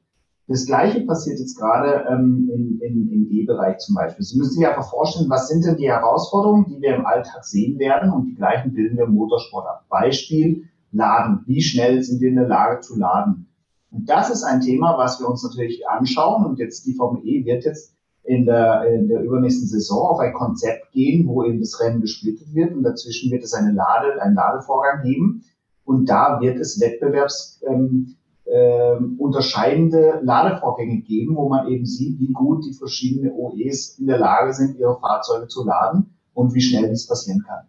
Das 0.51 0.65
Gleiche 0.65 1.01
passiert 1.01 1.39
jetzt 1.39 1.58
gerade 1.58 2.05
ähm, 2.10 2.50
in, 2.53 2.79
in, 2.81 3.10
im 3.10 3.31
E-Bereich 3.31 3.77
zum 3.77 3.96
Beispiel. 3.96 4.25
Sie 4.25 4.38
müssen 4.38 4.55
sich 4.55 4.67
einfach 4.67 4.89
vorstellen, 4.89 5.29
was 5.29 5.48
sind 5.48 5.65
denn 5.65 5.77
die 5.77 5.89
Herausforderungen, 5.89 6.65
die 6.67 6.81
wir 6.81 6.96
im 6.96 7.05
Alltag 7.05 7.46
sehen 7.46 7.79
werden 7.79 8.12
und 8.12 8.25
die 8.25 8.36
gleichen 8.36 8.74
bilden 8.74 8.98
wir 8.98 9.05
im 9.05 9.13
Motorsport 9.13 9.65
ab. 9.65 9.86
Beispiel 9.89 10.65
Laden. 10.91 11.43
Wie 11.46 11.62
schnell 11.62 12.03
sind 12.03 12.20
wir 12.20 12.27
in 12.27 12.36
der 12.36 12.50
Lage 12.50 12.81
zu 12.81 13.00
laden? 13.00 13.48
Und 13.91 14.10
das 14.10 14.29
ist 14.29 14.43
ein 14.43 14.60
Thema, 14.60 14.98
was 14.98 15.22
wir 15.22 15.29
uns 15.29 15.41
natürlich 15.41 15.88
anschauen 15.88 16.46
und 16.46 16.60
jetzt 16.60 16.86
die 16.86 16.96
Formel 16.96 17.25
E 17.25 17.46
wird 17.46 17.63
jetzt 17.63 17.96
in 18.24 18.46
der, 18.46 18.86
in 18.93 19.08
der 19.08 19.22
übernächsten 19.22 19.67
Saison 19.67 20.10
auf 20.10 20.20
ein 20.20 20.34
Konzept 20.34 20.91
gehen, 20.91 21.27
wo 21.27 21.43
eben 21.46 21.60
das 21.60 21.79
Rennen 21.79 22.01
gesplittet 22.01 22.53
wird 22.53 22.74
und 22.74 22.84
dazwischen 22.84 23.31
wird 23.31 23.43
es 23.43 23.53
eine 23.53 23.72
Lade, 23.72 24.22
einen 24.22 24.36
Ladevorgang 24.36 25.03
geben 25.03 25.43
und 25.86 26.10
da 26.10 26.39
wird 26.41 26.60
es 26.60 26.79
Wettbewerbs 26.79 27.62
ähm, 27.67 28.15
äh, 28.51 28.98
unterscheidende 29.17 30.20
Ladevorgänge 30.24 31.01
geben, 31.01 31.36
wo 31.36 31.48
man 31.48 31.67
eben 31.67 31.86
sieht, 31.86 32.20
wie 32.20 32.34
gut 32.34 32.65
die 32.65 32.74
verschiedenen 32.74 33.31
OEs 33.34 33.98
in 33.98 34.08
der 34.08 34.17
Lage 34.17 34.53
sind, 34.53 34.77
ihre 34.77 35.00
Fahrzeuge 35.00 35.48
zu 35.48 35.65
laden 35.65 36.15
und 36.34 36.53
wie 36.53 36.62
schnell 36.62 36.89
dies 36.89 37.08
passieren 37.08 37.43
kann. 37.48 37.67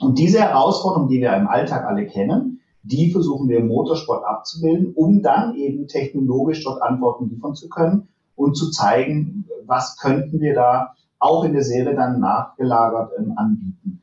Und 0.00 0.18
diese 0.18 0.40
Herausforderungen, 0.40 1.08
die 1.08 1.20
wir 1.20 1.36
im 1.36 1.48
Alltag 1.48 1.84
alle 1.84 2.06
kennen, 2.06 2.60
die 2.82 3.10
versuchen 3.10 3.48
wir 3.48 3.58
im 3.58 3.68
Motorsport 3.68 4.24
abzubilden, 4.24 4.94
um 4.94 5.22
dann 5.22 5.54
eben 5.56 5.86
technologisch 5.86 6.64
dort 6.64 6.82
Antworten 6.82 7.28
liefern 7.28 7.54
zu 7.54 7.68
können 7.68 8.08
und 8.36 8.56
zu 8.56 8.70
zeigen, 8.70 9.44
was 9.66 9.98
könnten 9.98 10.40
wir 10.40 10.54
da 10.54 10.94
auch 11.18 11.44
in 11.44 11.52
der 11.52 11.64
Serie 11.64 11.94
dann 11.94 12.20
nachgelagert 12.20 13.12
ähm, 13.18 13.34
anbieten. 13.36 14.02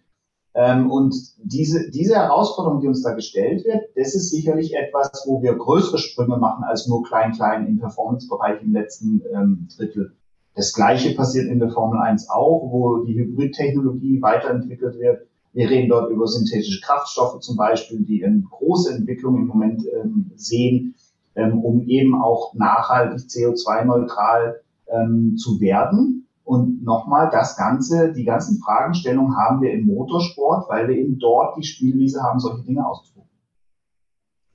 Ähm, 0.56 0.92
und 0.92 1.16
diese, 1.44 1.90
diese 1.90 2.16
Herausforderung, 2.16 2.80
die 2.80 2.88
uns 2.88 3.02
da 3.02 3.14
gestellt 3.14 3.66
wird, 3.66 3.86
das 3.96 4.14
ist 4.14 4.30
sicherlich 4.30 4.76
etwas, 4.76 5.24
wo 5.26 5.42
wir 5.42 5.56
größere 5.56 5.98
Sprünge 5.98 6.38
machen 6.38 6.64
als 6.64 6.88
nur 6.88 7.04
klein-klein 7.04 7.68
im 7.68 7.80
Performance-Bereich 7.80 8.62
im 8.62 8.74
letzten 8.74 9.24
ähm, 9.34 9.68
Drittel. 9.76 10.14
Das 10.56 10.74
Gleiche 10.74 11.16
passiert 11.16 11.48
in 11.48 11.60
der 11.60 11.72
Formel 11.72 12.00
1 12.00 12.30
auch, 12.30 12.70
wo 12.72 13.04
die 13.04 13.16
Hybrid-Technologie 13.16 14.22
weiterentwickelt 14.22 15.00
wird. 15.00 15.28
Wir 15.54 15.70
reden 15.70 15.90
dort 15.90 16.12
über 16.12 16.28
synthetische 16.28 16.82
Kraftstoffe 16.82 17.40
zum 17.40 17.56
Beispiel, 17.56 18.04
die 18.04 18.24
eine 18.24 18.42
große 18.42 18.94
Entwicklung 18.94 19.38
im 19.38 19.48
Moment 19.48 19.84
ähm, 20.00 20.32
sehen, 20.36 20.96
ähm, 21.36 21.64
um 21.64 21.88
eben 21.88 22.22
auch 22.22 22.54
nachhaltig 22.54 23.28
CO2-neutral 23.28 24.62
ähm, 24.88 25.36
zu 25.38 25.60
werden. 25.60 26.23
Und 26.44 26.84
nochmal, 26.84 27.30
das 27.32 27.56
Ganze, 27.56 28.12
die 28.12 28.26
ganzen 28.26 28.62
Fragestellungen 28.62 29.38
haben 29.38 29.62
wir 29.62 29.72
im 29.72 29.86
Motorsport, 29.86 30.70
weil 30.70 30.90
wir 30.90 30.98
eben 30.98 31.18
dort 31.18 31.58
die 31.58 31.64
Spielwiese 31.64 32.22
haben, 32.22 32.40
solche 32.40 32.64
Dinge 32.64 32.86
auszuprobieren. 32.86 33.24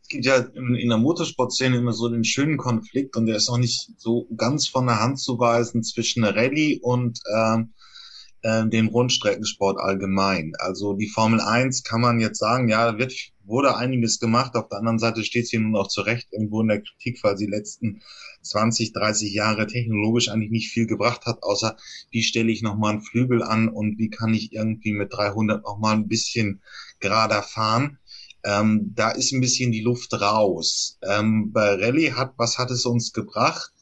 Es 0.03 0.09
gibt 0.09 0.25
ja 0.25 0.37
in, 0.37 0.89
der 0.89 0.99
Motorsportszene 0.99 1.77
immer 1.77 1.93
so 1.93 2.09
den 2.09 2.25
schönen 2.25 2.57
Konflikt 2.57 3.17
und 3.17 3.27
der 3.27 3.37
ist 3.37 3.51
auch 3.51 3.59
nicht 3.59 3.91
so 3.99 4.27
ganz 4.37 4.67
von 4.67 4.87
der 4.87 5.01
Hand 5.01 5.19
zu 5.19 5.39
weisen 5.39 5.83
zwischen 5.83 6.25
Rallye 6.25 6.81
und 6.83 7.21
äh, 7.27 7.59
äh, 8.43 8.67
den 8.67 8.89
Rundstreckensport 8.89 9.79
allgemein. 9.79 10.53
Also 10.59 10.95
die 10.95 11.09
Formel 11.09 11.41
1 11.41 11.83
kann 11.83 12.01
man 12.01 12.21
jetzt 12.21 12.39
sagen, 12.39 12.69
ja, 12.69 12.99
wird, 12.99 13.13
wurde 13.45 13.77
einiges 13.77 14.21
gemacht. 14.21 14.55
Auf 14.55 14.69
der 14.69 14.79
anderen 14.79 14.99
Seite 14.99 15.25
steht 15.25 15.49
sie 15.49 15.59
nun 15.59 15.77
auch 15.77 15.89
zurecht 15.89 16.29
irgendwo 16.31 16.61
in 16.61 16.69
der 16.69 16.83
Kritik, 16.83 17.23
weil 17.23 17.37
sie 17.37 17.47
letzten 17.47 18.03
20, 18.43 18.93
30 18.93 19.33
Jahre 19.33 19.67
technologisch 19.67 20.29
eigentlich 20.29 20.51
nicht 20.51 20.71
viel 20.71 20.87
gebracht 20.87 21.27
hat, 21.27 21.43
außer 21.43 21.77
wie 22.11 22.23
stelle 22.23 22.53
ich 22.53 22.63
nochmal 22.63 22.93
einen 22.93 23.03
Flügel 23.03 23.43
an 23.43 23.69
und 23.69 23.99
wie 23.99 24.11
kann 24.11 24.35
ich 24.35 24.53
irgendwie 24.53 24.93
mit 24.93 25.13
300 25.13 25.63
nochmal 25.65 25.95
ein 25.95 26.09
bisschen 26.09 26.63
gerader 27.01 27.43
fahren. 27.43 27.99
Ähm, 28.45 28.93
da 28.95 29.11
ist 29.11 29.33
ein 29.33 29.41
bisschen 29.41 29.73
die 29.73 29.83
Luft 29.83 30.13
raus. 30.15 30.99
Ähm, 31.03 31.53
bei 31.53 31.75
Rallye 31.75 32.13
hat, 32.13 32.35
was 32.37 32.59
hat 32.59 32.71
es 32.71 32.87
uns 32.87 33.13
gebracht? 33.13 33.73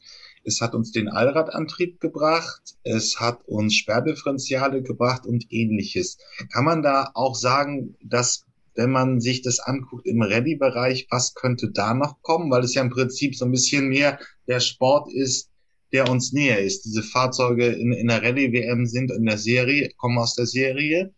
Es 0.47 0.61
hat 0.61 0.75
uns 0.77 0.93
den 0.93 1.09
Allradantrieb 1.09 2.01
gebracht, 2.01 2.77
es 2.85 3.19
hat 3.19 3.47
uns 3.49 3.75
Sperrdifferenziale 3.75 4.81
gebracht 4.81 5.27
und 5.27 5.47
ähnliches. 5.51 6.19
Kann 6.53 6.65
man 6.65 6.83
da 6.83 7.11
auch 7.15 7.35
sagen, 7.35 7.97
dass 8.01 8.45
wenn 8.77 8.91
man 8.91 9.21
sich 9.21 9.43
das 9.43 9.59
anguckt 9.59 10.07
im 10.07 10.23
Rallye-Bereich, 10.23 11.09
was 11.11 11.35
könnte 11.35 11.73
da 11.73 11.95
noch 11.95 12.23
kommen? 12.23 12.51
Weil 12.51 12.63
es 12.63 12.75
ja 12.75 12.83
im 12.83 12.91
Prinzip 12.91 13.35
so 13.35 13.45
ein 13.45 13.51
bisschen 13.51 13.89
mehr 13.89 14.21
der 14.47 14.61
Sport 14.61 15.13
ist, 15.13 15.51
der 15.93 16.09
uns 16.09 16.33
näher 16.33 16.61
ist. 16.61 16.85
Diese 16.85 17.03
Fahrzeuge 17.03 17.67
in, 17.67 17.93
in 17.93 18.07
der 18.07 18.23
Rallye-WM 18.23 18.87
sind 18.87 19.11
in 19.11 19.25
der 19.25 19.39
Serie, 19.39 19.91
kommen 19.97 20.19
aus 20.19 20.35
der 20.35 20.47
Serie, 20.47 21.13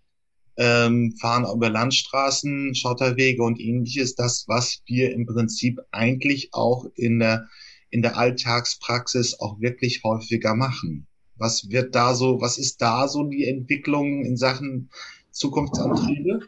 ähm, 0.57 1.15
fahren 1.21 1.47
über 1.53 1.69
Landstraßen, 1.69 2.75
Schotterwege 2.75 3.43
und 3.43 3.61
ähnliches. 3.61 4.15
Das, 4.15 4.45
was 4.47 4.81
wir 4.87 5.13
im 5.13 5.27
Prinzip 5.27 5.81
eigentlich 5.91 6.51
auch 6.53 6.87
in 6.95 7.19
der, 7.19 7.49
in 7.91 8.03
der 8.03 8.17
Alltagspraxis 8.17 9.41
auch 9.41 9.61
wirklich 9.61 10.03
häufiger 10.05 10.55
machen. 10.55 11.07
Was 11.37 11.69
wird 11.71 11.95
da 11.95 12.15
so, 12.15 12.41
was 12.41 12.59
ist 12.59 12.83
da 12.83 13.09
so 13.09 13.25
die 13.25 13.47
Entwicklung 13.47 14.25
in 14.25 14.37
Sachen 14.37 14.91
Zukunftsantriebe? 15.31 16.41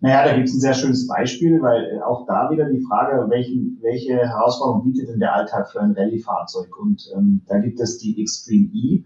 Naja, 0.00 0.24
da 0.24 0.34
gibt 0.34 0.48
es 0.48 0.54
ein 0.54 0.60
sehr 0.60 0.74
schönes 0.74 1.06
Beispiel, 1.06 1.62
weil 1.62 1.84
äh, 1.84 2.02
auch 2.02 2.26
da 2.26 2.50
wieder 2.50 2.68
die 2.68 2.82
Frage, 2.82 3.30
welchen, 3.30 3.78
welche 3.82 4.16
Herausforderung 4.16 4.82
bietet 4.82 5.08
denn 5.08 5.20
der 5.20 5.32
Alltag 5.32 5.70
für 5.70 5.80
ein 5.80 5.92
Rallye-Fahrzeug? 5.92 6.76
Und 6.76 7.08
ähm, 7.16 7.42
da 7.46 7.58
gibt 7.60 7.78
es 7.78 7.98
die 7.98 8.20
Extreme 8.20 8.68
E. 8.74 9.04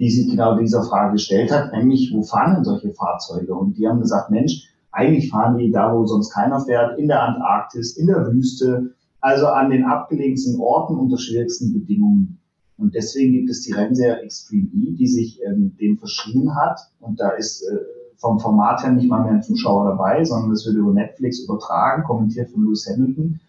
die 0.00 0.10
sich 0.10 0.28
genau 0.28 0.58
dieser 0.58 0.82
Frage 0.82 1.12
gestellt 1.12 1.52
hat, 1.52 1.72
nämlich 1.72 2.10
wo 2.12 2.24
fahren 2.24 2.56
denn 2.56 2.64
solche 2.64 2.92
Fahrzeuge? 2.92 3.54
Und 3.54 3.78
die 3.78 3.86
haben 3.86 4.00
gesagt, 4.00 4.30
Mensch, 4.30 4.68
eigentlich 4.90 5.30
fahren 5.30 5.58
die 5.58 5.70
da, 5.70 5.94
wo 5.94 6.04
sonst 6.06 6.30
keiner 6.30 6.58
fährt, 6.60 6.98
in 6.98 7.06
der 7.06 7.22
Antarktis, 7.22 7.96
in 7.96 8.08
der 8.08 8.26
Wüste, 8.26 8.96
also 9.22 9.46
an 9.46 9.70
den 9.70 9.84
abgelegensten 9.84 10.60
Orten 10.60 10.96
unter 10.96 11.16
schwierigsten 11.16 11.72
Bedingungen. 11.72 12.40
Und 12.76 12.94
deswegen 12.94 13.32
gibt 13.32 13.50
es 13.50 13.62
die 13.62 13.72
Rennserie 13.72 14.20
Extreme 14.22 14.68
E, 14.74 14.92
die 14.96 15.06
sich 15.06 15.40
ähm, 15.46 15.76
dem 15.80 15.96
verschrieben 15.96 16.54
hat. 16.56 16.80
Und 17.00 17.20
da 17.20 17.30
ist 17.30 17.62
äh, 17.62 17.78
vom 18.16 18.40
Format 18.40 18.82
her 18.82 18.92
nicht 18.92 19.08
mal 19.08 19.22
mehr 19.22 19.34
ein 19.34 19.42
Zuschauer 19.42 19.90
dabei, 19.90 20.24
sondern 20.24 20.50
es 20.50 20.66
wird 20.66 20.76
über 20.76 20.92
Netflix 20.92 21.44
übertragen, 21.44 22.02
kommentiert 22.04 22.50
von 22.50 22.64
Lewis 22.64 22.88
Hamilton. 22.90 23.40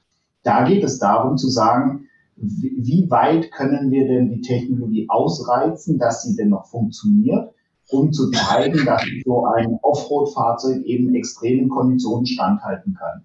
Da 0.44 0.64
geht 0.68 0.84
es 0.84 1.00
darum 1.00 1.38
zu 1.38 1.50
sagen, 1.50 2.08
wie 2.36 3.10
weit 3.10 3.52
können 3.52 3.92
wir 3.92 4.08
denn 4.08 4.30
die 4.30 4.42
Technologie 4.42 5.08
ausreizen, 5.10 5.98
dass 5.98 6.24
sie 6.24 6.36
denn 6.36 6.50
noch 6.50 6.68
funktioniert, 6.68 7.54
um 7.90 8.12
zu 8.12 8.30
zeigen, 8.32 8.86
dass 8.86 9.04
so 9.26 9.46
ein 9.46 9.80
Offroad-Fahrzeug 9.82 10.84
eben 10.84 11.14
extremen 11.16 11.70
Konditionen 11.70 12.26
standhalten 12.26 12.96
kann. 12.96 13.24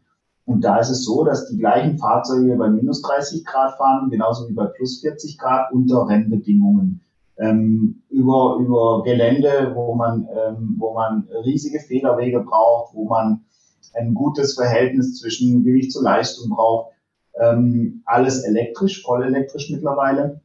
Und 0.48 0.64
da 0.64 0.78
ist 0.78 0.88
es 0.88 1.04
so, 1.04 1.24
dass 1.24 1.46
die 1.50 1.58
gleichen 1.58 1.98
Fahrzeuge 1.98 2.56
bei 2.56 2.70
minus 2.70 3.02
30 3.02 3.44
Grad 3.44 3.76
fahren, 3.76 4.08
genauso 4.08 4.48
wie 4.48 4.54
bei 4.54 4.64
plus 4.64 5.02
40 5.02 5.36
Grad 5.36 5.70
unter 5.72 6.08
Rennbedingungen. 6.08 7.02
Ähm, 7.36 8.02
über, 8.08 8.56
über 8.58 9.02
Gelände, 9.04 9.72
wo 9.74 9.94
man, 9.94 10.26
ähm, 10.32 10.76
wo 10.78 10.94
man 10.94 11.28
riesige 11.44 11.80
Federwege 11.80 12.40
braucht, 12.40 12.94
wo 12.94 13.04
man 13.04 13.44
ein 13.92 14.14
gutes 14.14 14.54
Verhältnis 14.54 15.18
zwischen 15.20 15.64
Gewicht 15.64 15.92
zu 15.92 16.02
Leistung 16.02 16.48
braucht. 16.48 16.92
Ähm, 17.38 18.02
alles 18.06 18.42
elektrisch, 18.42 19.02
voll 19.04 19.24
elektrisch 19.24 19.68
mittlerweile 19.70 20.40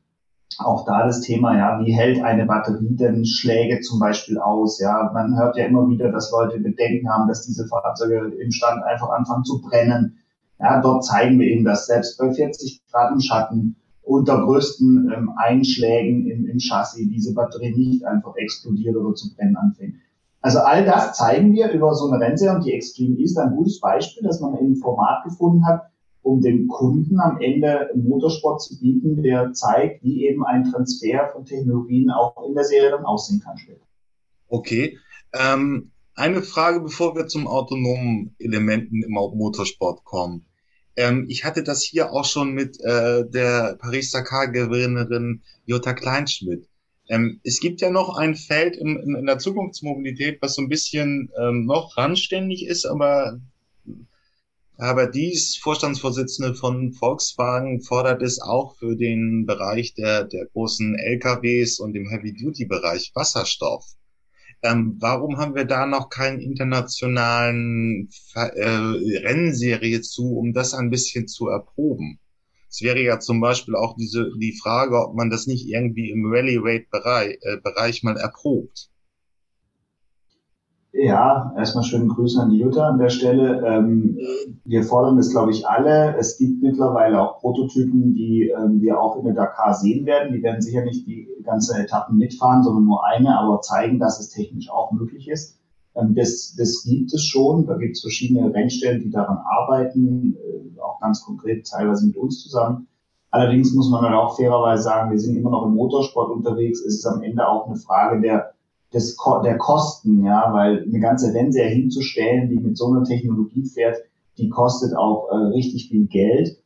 auch 0.60 0.86
da 0.86 1.06
das 1.06 1.22
Thema, 1.22 1.58
ja, 1.58 1.80
wie 1.80 1.94
hält 1.94 2.24
eine 2.24 2.46
Batterie 2.46 2.96
denn 2.96 3.26
Schläge 3.26 3.82
zum 3.82 4.00
Beispiel 4.00 4.38
aus? 4.38 4.80
Ja, 4.80 5.12
man 5.14 5.38
hört 5.38 5.58
ja 5.58 5.66
immer 5.66 5.88
wieder, 5.90 6.12
dass 6.12 6.32
Leute 6.32 6.60
Bedenken 6.60 7.10
haben, 7.10 7.28
dass 7.28 7.46
diese 7.46 7.68
Fahrzeuge 7.68 8.34
im 8.36 8.52
Stand 8.52 8.84
einfach 8.84 9.10
anfangen 9.10 9.44
zu 9.44 9.62
brennen. 9.62 10.20
Ja, 10.60 10.82
dort 10.82 11.06
zeigen 11.06 11.40
wir 11.40 11.48
eben, 11.48 11.66
dass 11.66 11.88
selbst 11.88 12.18
bei 12.18 12.32
40 12.32 12.82
Grad 12.92 13.12
im 13.14 13.20
Schatten 13.20 13.76
unter 14.02 14.44
größten 14.44 15.12
ähm, 15.16 15.32
Einschlägen 15.38 16.28
im, 16.28 16.46
im 16.46 16.60
Chassis 16.60 17.08
diese 17.10 17.34
Batterie 17.34 17.76
nicht 17.76 18.06
einfach 18.06 18.36
explodiert 18.36 18.96
oder 18.96 19.16
zu 19.16 19.34
brennen 19.34 19.56
anfängt. 19.56 19.96
Also 20.42 20.60
all 20.60 20.84
das 20.84 21.14
zeigen 21.14 21.54
wir 21.54 21.72
über 21.72 21.96
so 21.96 22.12
eine 22.12 22.24
Rennserie 22.24 22.56
und 22.56 22.66
die 22.66 22.74
Extreme 22.74 23.18
ist 23.22 23.38
ein 23.38 23.56
gutes 23.56 23.80
Beispiel, 23.80 24.24
dass 24.24 24.42
man 24.42 24.56
eben 24.56 24.74
ein 24.74 24.76
Format 24.76 25.24
gefunden 25.24 25.66
hat, 25.66 25.84
um 26.24 26.42
dem 26.42 26.68
Kunden 26.68 27.20
am 27.20 27.40
Ende 27.40 27.90
Motorsport 27.96 28.62
zu 28.62 28.80
bieten, 28.80 29.22
der 29.22 29.54
zeigt, 29.54 30.04
wie 30.04 30.26
eben 30.26 30.44
ein 30.46 30.64
Transfer 30.72 31.30
von 31.32 31.46
Technologien 31.46 32.10
auch 32.10 32.48
in 32.48 32.56
der 32.56 32.64
Serie 32.64 32.92
dann 32.92 33.06
aussehen 33.06 33.42
kann 33.42 33.58
später. 33.58 33.86
Okay. 34.48 34.98
Ähm, 35.34 35.92
eine 36.16 36.42
Frage, 36.42 36.80
bevor 36.80 37.16
wir 37.16 37.28
zum 37.28 37.48
autonomen 37.48 38.36
Elementen 38.40 39.04
im 39.04 39.12
Motorsport 39.12 40.04
kommen. 40.04 40.46
Ähm, 40.96 41.26
ich 41.28 41.44
hatte 41.44 41.64
das 41.64 41.84
hier 41.84 42.12
auch 42.12 42.26
schon 42.26 42.54
mit 42.54 42.80
äh, 42.82 43.28
der 43.28 43.78
Paris-Dakar-Gewinnerin 43.80 45.42
Jutta 45.66 45.94
Kleinschmidt. 45.94 46.68
Ähm, 47.10 47.42
es 47.44 47.60
gibt 47.60 47.82
ja 47.82 47.90
noch 47.90 48.16
ein 48.16 48.36
Feld 48.36 48.78
in, 48.78 48.98
in, 48.98 49.26
der 49.26 49.40
Zukunftsmobilität, 49.40 50.42
was 50.42 50.56
so 50.56 50.62
ein 50.62 50.70
bisschen 50.70 51.32
ähm, 51.38 51.66
noch 51.66 51.98
randständig 51.98 52.66
ist, 52.66 52.86
aber 52.86 53.42
aber 54.78 55.08
dies, 55.08 55.58
Vorstandsvorsitzende 55.58 56.56
von 56.56 56.94
Volkswagen, 56.94 57.82
fordert 57.82 58.22
es 58.22 58.42
auch 58.42 58.76
für 58.78 58.96
den 58.96 59.46
Bereich 59.46 59.94
der, 59.94 60.24
der 60.24 60.46
großen 60.48 60.96
LKWs 60.98 61.80
und 61.80 61.96
im 61.96 62.10
Heavy-Duty-Bereich 62.10 63.12
Wasserstoff. 63.14 63.86
Ähm, 64.64 64.98
warum 65.00 65.38
haben 65.38 65.56
wir 65.56 65.66
da 65.66 65.86
noch 65.86 66.10
keinen 66.10 66.40
internationalen 66.40 68.10
äh, 68.34 68.66
Rennserie 68.66 70.02
zu, 70.02 70.38
um 70.38 70.54
das 70.54 70.74
ein 70.74 70.90
bisschen 70.90 71.28
zu 71.28 71.50
erproben? 71.50 72.20
Es 72.70 72.82
wäre 72.82 73.02
ja 73.02 73.20
zum 73.20 73.40
Beispiel 73.42 73.76
auch 73.76 73.96
diese 73.98 74.32
die 74.40 74.58
Frage, 74.58 74.98
ob 75.00 75.16
man 75.16 75.30
das 75.30 75.46
nicht 75.46 75.68
irgendwie 75.68 76.10
im 76.10 76.26
Rally 76.26 76.58
Rate 76.60 76.88
Bereich, 76.90 77.38
äh, 77.42 77.58
Bereich 77.58 78.02
mal 78.02 78.18
erprobt. 78.18 78.90
Ja, 80.96 81.52
erstmal 81.58 81.84
schönen 81.84 82.08
Grüße 82.08 82.40
an 82.40 82.52
die 82.52 82.60
Jutta 82.60 82.88
an 82.88 83.00
der 83.00 83.10
Stelle. 83.10 83.66
Ähm, 83.66 84.20
wir 84.64 84.84
fordern 84.84 85.18
das, 85.18 85.32
glaube 85.32 85.50
ich, 85.50 85.68
alle. 85.68 86.16
Es 86.18 86.38
gibt 86.38 86.62
mittlerweile 86.62 87.20
auch 87.20 87.40
Prototypen, 87.40 88.14
die 88.14 88.50
ähm, 88.50 88.80
wir 88.80 89.02
auch 89.02 89.18
in 89.18 89.26
der 89.26 89.34
Dakar 89.34 89.74
sehen 89.74 90.06
werden. 90.06 90.34
Die 90.34 90.44
werden 90.44 90.62
sicher 90.62 90.86
nicht 90.86 91.08
die 91.08 91.28
ganze 91.44 91.82
Etappen 91.82 92.16
mitfahren, 92.20 92.62
sondern 92.62 92.86
nur 92.86 93.04
eine, 93.08 93.40
aber 93.40 93.62
zeigen, 93.62 93.98
dass 93.98 94.20
es 94.20 94.30
technisch 94.30 94.70
auch 94.70 94.92
möglich 94.92 95.28
ist. 95.28 95.58
Ähm, 95.96 96.14
das, 96.14 96.54
das 96.56 96.84
gibt 96.84 97.12
es 97.12 97.24
schon. 97.24 97.66
Da 97.66 97.76
gibt 97.78 97.96
es 97.96 98.02
verschiedene 98.02 98.54
Rennstellen, 98.54 99.02
die 99.02 99.10
daran 99.10 99.40
arbeiten, 99.40 100.36
äh, 100.36 100.80
auch 100.80 101.00
ganz 101.00 101.24
konkret 101.26 101.68
teilweise 101.68 102.06
mit 102.06 102.18
uns 102.18 102.44
zusammen. 102.44 102.88
Allerdings 103.32 103.74
muss 103.74 103.90
man 103.90 104.04
dann 104.04 104.14
auch 104.14 104.38
fairerweise 104.38 104.84
sagen, 104.84 105.10
wir 105.10 105.18
sind 105.18 105.36
immer 105.36 105.50
noch 105.50 105.66
im 105.66 105.74
Motorsport 105.74 106.30
unterwegs. 106.30 106.86
Es 106.86 107.00
ist 107.00 107.08
am 107.08 107.24
Ende 107.24 107.48
auch 107.48 107.66
eine 107.66 107.78
Frage 107.78 108.22
der 108.22 108.54
des, 108.94 109.18
der 109.44 109.58
Kosten, 109.58 110.24
ja, 110.24 110.54
weil 110.54 110.84
eine 110.84 111.00
ganze 111.00 111.34
Rennserie 111.34 111.70
hinzustellen, 111.70 112.50
die 112.50 112.58
mit 112.58 112.78
so 112.78 112.92
einer 112.92 113.04
Technologie 113.04 113.66
fährt, 113.66 113.98
die 114.38 114.50
kostet 114.50 114.96
auch 114.96 115.30
äh, 115.32 115.36
richtig 115.36 115.90
viel 115.90 116.08
Geld. 116.08 116.58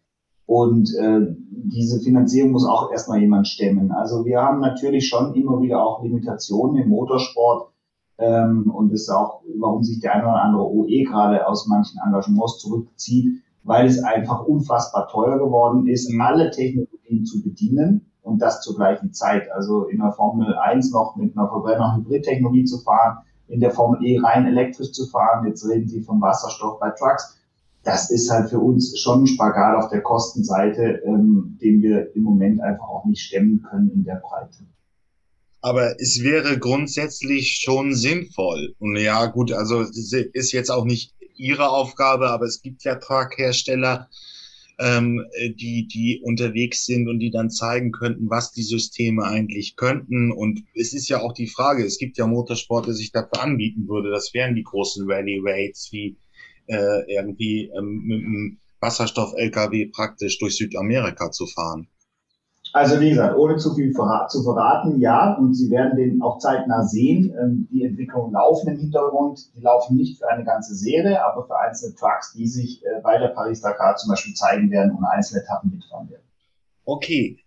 Und 0.46 0.94
äh, 0.96 1.36
diese 1.50 2.00
Finanzierung 2.00 2.52
muss 2.52 2.66
auch 2.66 2.92
erstmal 2.92 3.20
jemand 3.20 3.48
stemmen. 3.48 3.92
Also 3.92 4.26
wir 4.26 4.42
haben 4.42 4.62
natürlich 4.62 5.08
schon 5.08 5.34
immer 5.36 5.62
wieder 5.62 5.84
auch 5.84 6.02
Limitationen 6.04 6.82
im 6.84 6.90
Motorsport. 6.90 7.70
Ähm, 8.18 8.72
und 8.74 8.92
das 8.94 9.02
ist 9.02 9.10
auch, 9.10 9.42
warum 9.60 9.84
sich 9.84 10.00
der 10.00 10.16
eine 10.16 10.24
oder 10.24 10.42
andere 10.42 10.64
OE 10.64 11.04
gerade 11.04 11.46
aus 11.48 11.68
manchen 11.68 12.00
Engagements 12.06 12.60
zurückzieht, 12.60 13.42
weil 13.64 13.88
es 13.88 14.02
einfach 14.02 14.46
unfassbar 14.46 15.10
teuer 15.10 15.38
geworden 15.38 15.88
ist, 15.88 16.10
alle 16.20 16.50
Technologien 16.52 17.26
zu 17.26 17.44
bedienen 17.44 18.06
und 18.28 18.40
das 18.40 18.62
zur 18.62 18.76
gleichen 18.76 19.14
Zeit. 19.14 19.50
Also 19.52 19.86
in 19.86 20.00
der 20.00 20.12
Formel 20.12 20.54
1 20.54 20.92
noch 20.92 21.16
mit 21.16 21.36
einer 21.36 21.48
Verbrenner-Hybrid-Technologie 21.48 22.66
zu 22.66 22.80
fahren, 22.80 23.20
in 23.48 23.62
der 23.62 23.72
Formel 23.72 24.04
E 24.04 24.20
rein 24.20 24.46
elektrisch 24.46 24.92
zu 24.92 25.08
fahren. 25.08 25.48
Jetzt 25.48 25.68
reden 25.68 25.88
Sie 25.88 26.02
von 26.02 26.22
Wasserstoff 26.22 26.80
bei 26.80 26.90
Trucks. 26.92 27.38
Das 27.84 28.12
ist 28.12 28.30
halt 28.30 28.50
für 28.50 28.60
uns 28.60 29.00
schon 29.00 29.24
ein 29.24 29.28
Spagat 29.28 29.78
auf 29.78 29.90
der 29.90 30.02
Kostenseite, 30.02 31.02
ähm, 31.06 31.58
den 31.62 31.82
wir 31.82 32.14
im 32.16 32.24
Moment 32.24 32.60
einfach 32.62 32.88
auch 32.90 33.06
nicht 33.06 33.22
stemmen 33.22 33.66
können 33.70 33.90
in 33.92 34.04
der 34.04 34.16
Breite. 34.16 34.66
Aber 35.62 36.00
es 36.00 36.22
wäre 36.22 36.60
grundsätzlich 36.60 37.62
schon 37.62 37.94
sinnvoll. 37.94 38.76
Und 38.80 38.98
ja, 38.98 39.26
gut, 39.28 39.54
also 39.54 39.82
ist 39.82 40.52
jetzt 40.52 40.70
auch 40.70 40.86
nicht 40.86 41.14
Ihre 41.36 41.70
Aufgabe, 41.70 42.30
aber 42.30 42.46
es 42.46 42.62
gibt 42.62 42.84
ja 42.84 42.96
Traghersteller, 42.96 44.10
ähm, 44.80 45.26
die, 45.56 45.88
die 45.88 46.22
unterwegs 46.24 46.86
sind 46.86 47.08
und 47.08 47.20
die 47.20 47.32
dann 47.32 47.50
zeigen 47.50 47.92
könnten, 47.92 48.30
was 48.30 48.52
die 48.52 48.64
Systeme 48.64 49.24
eigentlich 49.24 49.76
könnten. 49.76 50.32
Und 50.32 50.64
es 50.76 50.94
ist 50.94 51.10
ja 51.10 51.22
auch 51.22 51.34
die 51.34 51.48
Frage, 51.48 51.84
es 51.84 51.98
gibt 51.98 52.18
ja 52.18 52.28
Motorsport, 52.28 52.88
der 52.88 52.94
sich 52.94 53.12
dafür 53.12 53.42
anbieten 53.42 53.88
würde. 53.88 54.12
Das 54.12 54.34
wären 54.34 54.56
die 54.56 54.64
großen 54.64 55.10
Rally 55.10 55.40
Rates, 55.44 55.90
wie 55.92 56.18
äh, 56.68 57.12
irgendwie 57.12 57.72
ähm, 57.78 58.04
mit 58.06 58.24
einem 58.24 58.60
Wasserstoff-LKW 58.80 59.88
praktisch 59.88 60.38
durch 60.38 60.56
Südamerika 60.58 61.32
zu 61.32 61.48
fahren. 61.48 61.88
Also 62.74 63.00
wie 63.00 63.10
gesagt, 63.10 63.38
ohne 63.38 63.58
zu 63.58 63.74
viel 63.74 63.92
zu 63.92 64.44
verraten, 64.44 65.00
ja, 65.00 65.34
und 65.34 65.54
Sie 65.54 65.72
werden 65.72 65.96
den 65.96 66.22
auch 66.22 66.40
zeitnah 66.40 66.84
sehen. 66.84 67.34
Ähm, 67.40 67.68
die 67.72 67.84
Entwicklungen 67.84 68.34
laufen 68.34 68.70
im 68.70 68.78
Hintergrund. 68.78 69.56
Die 69.56 69.62
laufen 69.62 69.96
nicht 69.96 70.20
für 70.20 70.30
eine 70.30 70.44
ganze 70.44 70.76
Serie, 70.76 71.24
aber 71.26 71.46
für 71.46 71.58
einzelne 71.58 71.96
Trucks, 71.96 72.34
die 72.34 72.48
sich 72.48 72.84
äh, 72.86 73.02
bei 73.02 73.18
der 73.18 73.30
Paris-Dakar 73.30 73.96
zum 73.96 74.10
Beispiel 74.10 74.34
zeigen 74.34 74.70
werden 74.72 74.92
und 74.96 75.06
einzelne 75.06 75.42
Etappen 75.44 75.72
mitfahren 75.72 76.10
werden. 76.10 76.24
Okay, 76.86 77.40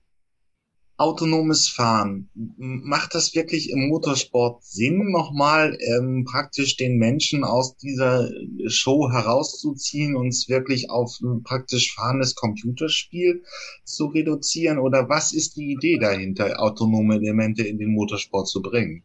autonomes 1.00 1.68
Fahren. 1.68 2.28
Macht 2.34 3.14
das 3.14 3.34
wirklich 3.34 3.70
im 3.70 3.88
Motorsport 3.88 4.62
Sinn, 4.62 5.10
nochmal 5.10 5.76
ähm, 5.80 6.26
praktisch 6.30 6.76
den 6.76 6.98
Menschen 6.98 7.42
aus 7.42 7.76
dieser 7.78 8.28
Show 8.66 9.08
herauszuziehen 9.10 10.14
und 10.14 10.28
es 10.28 10.50
wirklich 10.50 10.90
auf 10.90 11.18
ein 11.22 11.42
praktisch 11.42 11.94
fahrendes 11.94 12.34
Computerspiel 12.34 13.42
zu 13.84 14.06
reduzieren? 14.06 14.78
Oder 14.78 15.08
was 15.08 15.32
ist 15.32 15.56
die 15.56 15.72
Idee 15.72 15.98
dahinter, 15.98 16.60
autonome 16.60 17.16
Elemente 17.16 17.62
in 17.62 17.78
den 17.78 17.94
Motorsport 17.94 18.46
zu 18.48 18.60
bringen? 18.60 19.02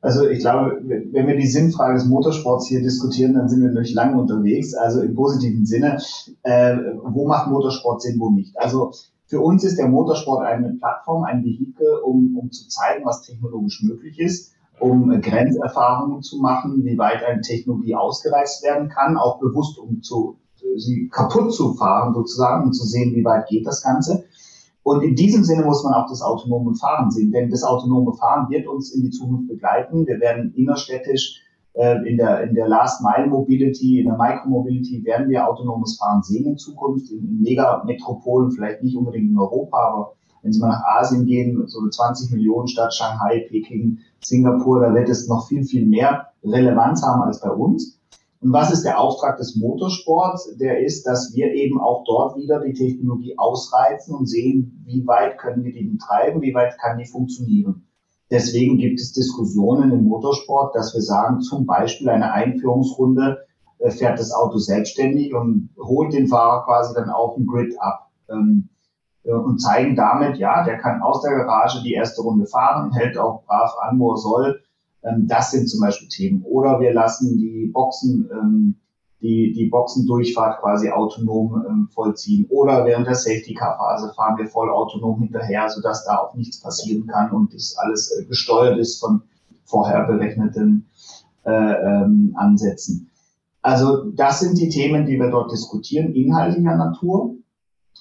Also 0.00 0.28
ich 0.28 0.40
glaube, 0.40 0.82
wenn 0.82 1.28
wir 1.28 1.36
die 1.36 1.46
Sinnfrage 1.46 1.94
des 1.94 2.06
Motorsports 2.06 2.66
hier 2.66 2.82
diskutieren, 2.82 3.34
dann 3.34 3.48
sind 3.48 3.60
wir 3.60 3.68
natürlich 3.68 3.94
lange 3.94 4.20
unterwegs. 4.20 4.74
Also 4.74 5.02
im 5.02 5.14
positiven 5.14 5.64
Sinne, 5.64 6.02
äh, 6.42 6.76
wo 7.04 7.28
macht 7.28 7.48
Motorsport 7.48 8.02
Sinn, 8.02 8.18
wo 8.18 8.30
nicht? 8.30 8.58
Also 8.58 8.92
für 9.32 9.40
uns 9.40 9.64
ist 9.64 9.78
der 9.78 9.88
Motorsport 9.88 10.44
eine 10.44 10.74
Plattform, 10.74 11.24
ein 11.24 11.42
Vehikel, 11.42 11.86
um, 12.04 12.36
um 12.36 12.50
zu 12.50 12.68
zeigen, 12.68 13.06
was 13.06 13.22
technologisch 13.22 13.82
möglich 13.82 14.18
ist, 14.18 14.52
um 14.78 15.08
Grenzerfahrungen 15.08 16.20
zu 16.20 16.36
machen, 16.36 16.84
wie 16.84 16.98
weit 16.98 17.24
eine 17.24 17.40
Technologie 17.40 17.94
ausgereizt 17.94 18.62
werden 18.62 18.90
kann, 18.90 19.16
auch 19.16 19.40
bewusst, 19.40 19.78
um 19.78 20.02
zu, 20.02 20.36
sie 20.76 21.08
kaputt 21.08 21.54
zu 21.54 21.72
fahren 21.72 22.12
sozusagen, 22.12 22.66
um 22.66 22.72
zu 22.74 22.84
sehen, 22.84 23.14
wie 23.14 23.24
weit 23.24 23.48
geht 23.48 23.66
das 23.66 23.82
Ganze. 23.82 24.24
Und 24.82 25.02
in 25.02 25.14
diesem 25.14 25.44
Sinne 25.44 25.64
muss 25.64 25.82
man 25.82 25.94
auch 25.94 26.10
das 26.10 26.20
autonome 26.20 26.74
Fahren 26.74 27.10
sehen, 27.10 27.32
denn 27.32 27.48
das 27.48 27.64
autonome 27.64 28.12
Fahren 28.12 28.50
wird 28.50 28.66
uns 28.66 28.94
in 28.94 29.00
die 29.00 29.10
Zukunft 29.10 29.48
begleiten. 29.48 30.06
Wir 30.06 30.20
werden 30.20 30.52
innerstädtisch 30.54 31.40
in 31.74 32.18
der, 32.18 32.42
in 32.42 32.54
der 32.54 32.68
Last 32.68 33.02
Mile 33.02 33.28
Mobility, 33.28 34.00
in 34.00 34.06
der 34.06 34.18
Micromobility 34.18 35.02
werden 35.04 35.30
wir 35.30 35.48
autonomes 35.48 35.98
Fahren 35.98 36.22
sehen 36.22 36.46
in 36.46 36.58
Zukunft, 36.58 37.10
in 37.10 37.40
Megametropolen, 37.40 38.50
vielleicht 38.50 38.82
nicht 38.82 38.96
unbedingt 38.96 39.30
in 39.30 39.38
Europa, 39.38 39.78
aber 39.78 40.12
wenn 40.42 40.52
Sie 40.52 40.60
mal 40.60 40.68
nach 40.68 40.84
Asien 40.98 41.24
gehen, 41.24 41.66
so 41.66 41.80
eine 41.80 41.90
20 41.90 42.32
Millionen 42.32 42.68
Stadt 42.68 42.92
Shanghai, 42.92 43.46
Peking, 43.48 43.98
Singapur, 44.20 44.80
da 44.80 44.92
wird 44.92 45.08
es 45.08 45.28
noch 45.28 45.46
viel, 45.48 45.64
viel 45.64 45.86
mehr 45.86 46.26
Relevanz 46.44 47.02
haben 47.02 47.22
als 47.22 47.40
bei 47.40 47.50
uns. 47.50 47.98
Und 48.40 48.52
was 48.52 48.72
ist 48.72 48.82
der 48.82 48.98
Auftrag 48.98 49.36
des 49.36 49.54
Motorsports? 49.54 50.56
Der 50.56 50.80
ist, 50.80 51.06
dass 51.06 51.32
wir 51.32 51.52
eben 51.52 51.80
auch 51.80 52.02
dort 52.04 52.36
wieder 52.36 52.60
die 52.60 52.72
Technologie 52.72 53.38
ausreizen 53.38 54.16
und 54.16 54.26
sehen, 54.26 54.82
wie 54.84 55.06
weit 55.06 55.38
können 55.38 55.62
wir 55.62 55.72
die 55.72 55.84
betreiben, 55.84 56.42
wie 56.42 56.52
weit 56.52 56.76
kann 56.78 56.98
die 56.98 57.06
funktionieren. 57.06 57.86
Deswegen 58.32 58.78
gibt 58.78 58.98
es 58.98 59.12
Diskussionen 59.12 59.92
im 59.92 60.04
Motorsport, 60.04 60.74
dass 60.74 60.94
wir 60.94 61.02
sagen, 61.02 61.42
zum 61.42 61.66
Beispiel 61.66 62.08
eine 62.08 62.32
Einführungsrunde 62.32 63.44
äh, 63.78 63.90
fährt 63.90 64.18
das 64.18 64.32
Auto 64.32 64.56
selbstständig 64.56 65.34
und 65.34 65.68
holt 65.78 66.14
den 66.14 66.28
Fahrer 66.28 66.64
quasi 66.64 66.94
dann 66.94 67.10
auf 67.10 67.34
dem 67.34 67.46
Grid 67.46 67.74
ab. 67.78 68.10
Ähm, 68.30 68.70
äh, 69.24 69.32
und 69.32 69.60
zeigen 69.60 69.96
damit, 69.96 70.38
ja, 70.38 70.64
der 70.64 70.78
kann 70.78 71.02
aus 71.02 71.20
der 71.20 71.32
Garage 71.32 71.82
die 71.82 71.92
erste 71.92 72.22
Runde 72.22 72.46
fahren, 72.46 72.92
hält 72.92 73.18
auch 73.18 73.44
brav 73.44 73.72
an, 73.82 73.98
wo 73.98 74.12
er 74.12 74.16
soll. 74.18 74.62
Ähm, 75.02 75.26
das 75.28 75.50
sind 75.50 75.68
zum 75.68 75.80
Beispiel 75.80 76.08
Themen. 76.08 76.42
Oder 76.42 76.80
wir 76.80 76.94
lassen 76.94 77.36
die 77.36 77.70
Boxen, 77.70 78.30
ähm, 78.32 78.76
die, 79.22 79.52
die 79.52 79.66
Boxendurchfahrt 79.66 80.60
quasi 80.60 80.90
autonom 80.90 81.64
ähm, 81.66 81.88
vollziehen. 81.94 82.46
Oder 82.50 82.84
während 82.84 83.06
der 83.06 83.14
Safety-Car-Phase 83.14 84.12
fahren 84.14 84.36
wir 84.36 84.46
voll 84.48 84.70
autonom 84.70 85.20
hinterher, 85.20 85.68
sodass 85.68 86.04
da 86.04 86.18
auch 86.18 86.34
nichts 86.34 86.60
passieren 86.60 87.06
kann 87.06 87.30
und 87.30 87.54
das 87.54 87.76
alles 87.78 88.10
äh, 88.10 88.24
gesteuert 88.24 88.78
ist 88.78 88.98
von 88.98 89.22
vorher 89.64 90.04
berechneten 90.04 90.86
äh, 91.44 91.50
ähm, 91.50 92.34
Ansätzen. 92.36 93.10
Also 93.62 94.10
das 94.10 94.40
sind 94.40 94.58
die 94.58 94.68
Themen, 94.68 95.06
die 95.06 95.18
wir 95.18 95.30
dort 95.30 95.52
diskutieren, 95.52 96.12
inhaltlicher 96.14 96.76
Natur. 96.76 97.36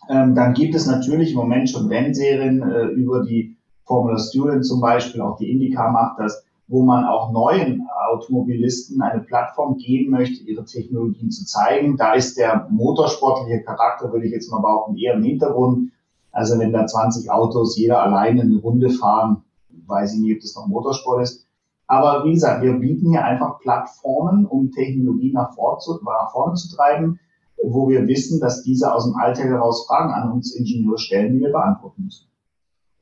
Ähm, 0.10 0.34
dann 0.34 0.54
gibt 0.54 0.74
es 0.74 0.88
natürlich 0.88 1.32
im 1.32 1.38
Moment 1.38 1.70
schon 1.70 1.88
Rennserien 1.88 2.64
äh, 2.64 2.86
über 2.86 3.24
die 3.24 3.58
Formula 3.86 4.18
Student 4.18 4.66
zum 4.66 4.82
Beispiel, 4.82 5.22
auch 5.22 5.38
die 5.38 5.52
IndyCar 5.52 5.92
macht 5.92 6.18
das, 6.18 6.44
wo 6.68 6.84
man 6.84 7.06
auch 7.06 7.32
neuen 7.32 7.88
Automobilisten 8.12 9.02
eine 9.02 9.22
Plattform 9.22 9.78
geben 9.78 10.12
möchte, 10.12 10.44
ihre 10.44 10.66
Technologien 10.66 11.32
zu 11.32 11.46
zeigen. 11.46 11.98
Da 11.98 12.14
ist 12.14 12.38
der 12.38 12.68
motorsportliche 12.70 13.64
Charakter, 13.64 14.12
würde 14.12 14.26
ich 14.26 14.32
jetzt 14.32 14.52
mal 14.52 14.62
behaupten, 14.62 14.98
eher 14.98 15.16
im 15.16 15.24
Hintergrund. 15.24 15.92
Also 16.32 16.60
wenn 16.60 16.72
da 16.72 16.86
20 16.86 17.30
Autos 17.32 17.78
jeder 17.78 18.02
alleine 18.02 18.42
eine 18.42 18.58
Runde 18.58 18.90
fahren, 18.90 19.44
weiß 19.88 20.14
ich 20.14 20.22
nicht, 20.22 20.36
ob 20.36 20.42
das 20.42 20.56
noch 20.56 20.68
Motorsport 20.68 21.24
ist. 21.24 21.48
Aber 21.88 22.24
wie 22.24 22.34
gesagt, 22.34 22.64
wir 22.64 22.74
bieten 22.74 23.10
hier 23.10 23.26
einfach 23.26 23.60
Plattformen, 23.60 24.46
um 24.46 24.72
Technologie 24.72 25.34
nach, 25.34 25.52
zu, 25.80 26.00
nach 26.04 26.32
vorne 26.32 26.56
zu 26.56 26.74
treiben 26.76 27.20
wo 27.64 27.90
wir 27.90 28.08
wissen, 28.08 28.40
dass 28.40 28.64
diese 28.64 28.94
aus 28.94 29.06
dem 29.06 29.16
Alltag 29.16 29.46
heraus 29.46 29.86
Fragen 29.88 30.12
an 30.14 30.32
uns 30.32 30.56
Ingenieure 30.56 30.98
stellen, 30.98 31.34
die 31.34 31.42
wir 31.42 31.52
beantworten 31.52 32.04
müssen. 32.06 32.31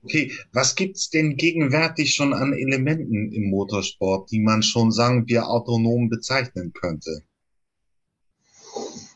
Okay, 0.09 0.31
was 0.53 0.73
gibt's 0.73 1.11
denn 1.11 1.35
gegenwärtig 1.35 2.15
schon 2.15 2.33
an 2.33 2.53
Elementen 2.53 3.31
im 3.31 3.51
Motorsport, 3.51 4.31
die 4.31 4.39
man 4.39 4.63
schon, 4.63 4.91
sagen 4.91 5.27
wir, 5.27 5.47
autonom 5.47 6.09
bezeichnen 6.09 6.73
könnte? 6.73 7.21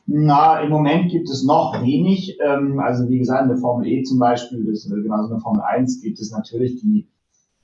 Na, 0.05 0.61
im 0.61 0.69
Moment 0.69 1.09
gibt 1.09 1.31
es 1.31 1.43
noch 1.43 1.81
wenig. 1.81 2.37
Ähm, 2.45 2.79
also 2.79 3.09
wie 3.09 3.17
gesagt, 3.17 3.41
in 3.41 3.49
der 3.49 3.57
Formel 3.57 3.87
E 3.87 4.03
zum 4.03 4.19
Beispiel, 4.19 4.67
das, 4.69 4.85
äh, 4.85 4.89
genauso 4.89 5.29
in 5.29 5.31
der 5.31 5.39
Formel 5.39 5.63
1 5.63 6.03
gibt 6.03 6.19
es 6.19 6.29
natürlich 6.29 6.79
die, 6.79 7.07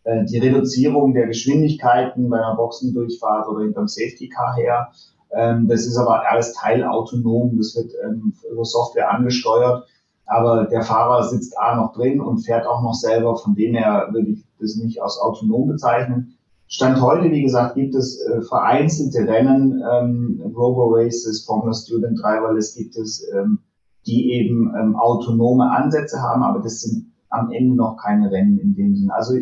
äh, 0.05 0.25
die 0.25 0.39
Reduzierung 0.39 1.13
der 1.13 1.27
Geschwindigkeiten 1.27 2.31
bei 2.31 2.37
einer 2.37 2.55
Boxendurchfahrt 2.55 3.47
oder 3.47 3.63
hinterm 3.63 3.87
Safety 3.87 4.27
Car 4.29 4.55
her. 4.55 4.91
Ähm, 5.37 5.67
das 5.67 5.85
ist 5.85 5.97
aber 5.97 6.27
alles 6.27 6.53
teilautonom, 6.53 7.55
das 7.57 7.75
wird 7.75 7.93
ähm, 8.03 8.33
über 8.51 8.65
Software 8.65 9.11
angesteuert. 9.11 9.87
Aber 10.29 10.65
der 10.65 10.83
Fahrer 10.83 11.23
sitzt 11.23 11.57
A 11.57 11.75
noch 11.75 11.93
drin 11.93 12.21
und 12.21 12.45
fährt 12.45 12.67
auch 12.67 12.83
noch 12.83 12.93
selber. 12.93 13.35
Von 13.35 13.55
dem 13.55 13.73
her 13.73 14.09
würde 14.11 14.29
ich 14.29 14.45
das 14.59 14.75
nicht 14.75 15.01
als 15.01 15.17
autonom 15.19 15.67
bezeichnen. 15.67 16.37
Stand 16.67 17.01
heute, 17.01 17.31
wie 17.31 17.41
gesagt, 17.41 17.73
gibt 17.73 17.95
es 17.95 18.23
äh, 18.27 18.41
vereinzelte 18.43 19.27
Rennen, 19.27 19.81
ähm, 19.91 20.53
Robo-Races, 20.55 21.43
Formula 21.45 21.73
Student 21.73 22.19
Driver, 22.21 22.55
es 22.55 22.75
gibt 22.75 22.95
es, 22.95 23.27
ähm, 23.33 23.57
die 24.05 24.33
eben 24.33 24.71
ähm, 24.79 24.95
autonome 24.95 25.71
Ansätze 25.71 26.21
haben, 26.21 26.43
aber 26.43 26.59
das 26.59 26.81
sind 26.81 27.11
am 27.29 27.51
Ende 27.51 27.75
noch 27.75 27.97
keine 27.97 28.29
Rennen 28.29 28.59
in 28.59 28.75
dem 28.75 28.95
Sinne. 28.95 29.15
Also 29.15 29.33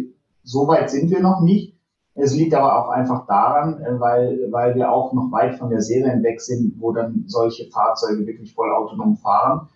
so 0.43 0.69
weit 0.69 0.89
sind 0.89 1.09
wir 1.09 1.19
noch 1.19 1.41
nicht. 1.41 1.75
Es 2.15 2.33
liegt 2.33 2.55
aber 2.55 2.81
auch 2.81 2.89
einfach 2.89 3.27
daran, 3.27 3.81
äh, 3.81 3.99
weil, 3.99 4.47
weil 4.51 4.75
wir 4.75 4.89
auch 4.89 5.11
noch 5.11 5.29
weit 5.33 5.55
von 5.55 5.69
der 5.69 5.81
Serie 5.81 6.23
weg 6.23 6.39
sind, 6.39 6.75
wo 6.79 6.93
dann 6.93 7.25
solche 7.27 7.69
Fahrzeuge 7.69 8.25
wirklich 8.25 8.53
voll 8.53 8.71
autonom 8.71 9.17
fahren. 9.17 9.67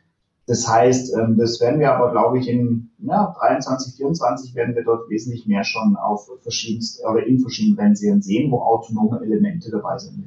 Das 0.51 0.67
heißt, 0.67 1.13
ähm, 1.13 1.37
das 1.37 1.61
werden 1.61 1.79
wir 1.79 1.93
aber, 1.93 2.11
glaube 2.11 2.37
ich, 2.37 2.49
in 2.49 2.89
ja, 2.97 3.33
23, 3.39 3.95
24 3.95 4.53
werden 4.53 4.75
wir 4.75 4.83
dort 4.83 5.09
wesentlich 5.09 5.47
mehr 5.47 5.63
schon 5.63 5.95
auf 5.95 6.29
verschiedensten 6.41 7.07
oder 7.07 7.25
in 7.25 7.39
verschiedenen 7.39 7.79
Rennserien 7.79 8.21
sehen, 8.21 8.51
wo 8.51 8.59
autonome 8.59 9.21
Elemente 9.23 9.71
dabei 9.71 9.97
sind. 9.97 10.25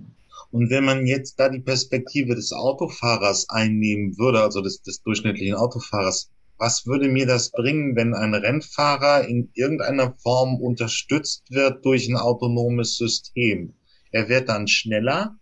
Und 0.51 0.71
wenn 0.71 0.87
man 0.87 1.05
jetzt 1.05 1.39
da 1.39 1.51
die 1.51 1.61
Perspektive 1.61 2.35
des 2.35 2.55
Autofahrers 2.55 3.51
einnehmen 3.51 4.17
würde, 4.17 4.41
also 4.41 4.63
des, 4.63 4.81
des 4.81 5.03
durchschnittlichen 5.03 5.57
Autofahrers, 5.57 6.31
was 6.57 6.87
würde 6.87 7.11
mir 7.11 7.27
das 7.27 7.51
bringen, 7.51 7.95
wenn 7.95 8.15
ein 8.15 8.33
Rennfahrer 8.33 9.29
in 9.29 9.51
irgendeiner 9.53 10.15
Form 10.23 10.59
unterstützt 10.59 11.51
wird 11.51 11.85
durch 11.85 12.09
ein 12.09 12.17
autonomes 12.17 12.97
System? 12.97 13.75
Er 14.11 14.31
wird 14.31 14.49
dann 14.49 14.69
schneller. 14.69 15.37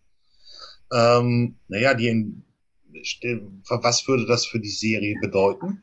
Ähm, 0.93 1.55
naja, 1.69 1.95
die, 1.95 2.43
was 2.93 4.09
würde 4.09 4.27
das 4.27 4.47
für 4.47 4.61
die 4.61 4.69
Serie 4.69 5.17
bedeuten? 5.21 5.83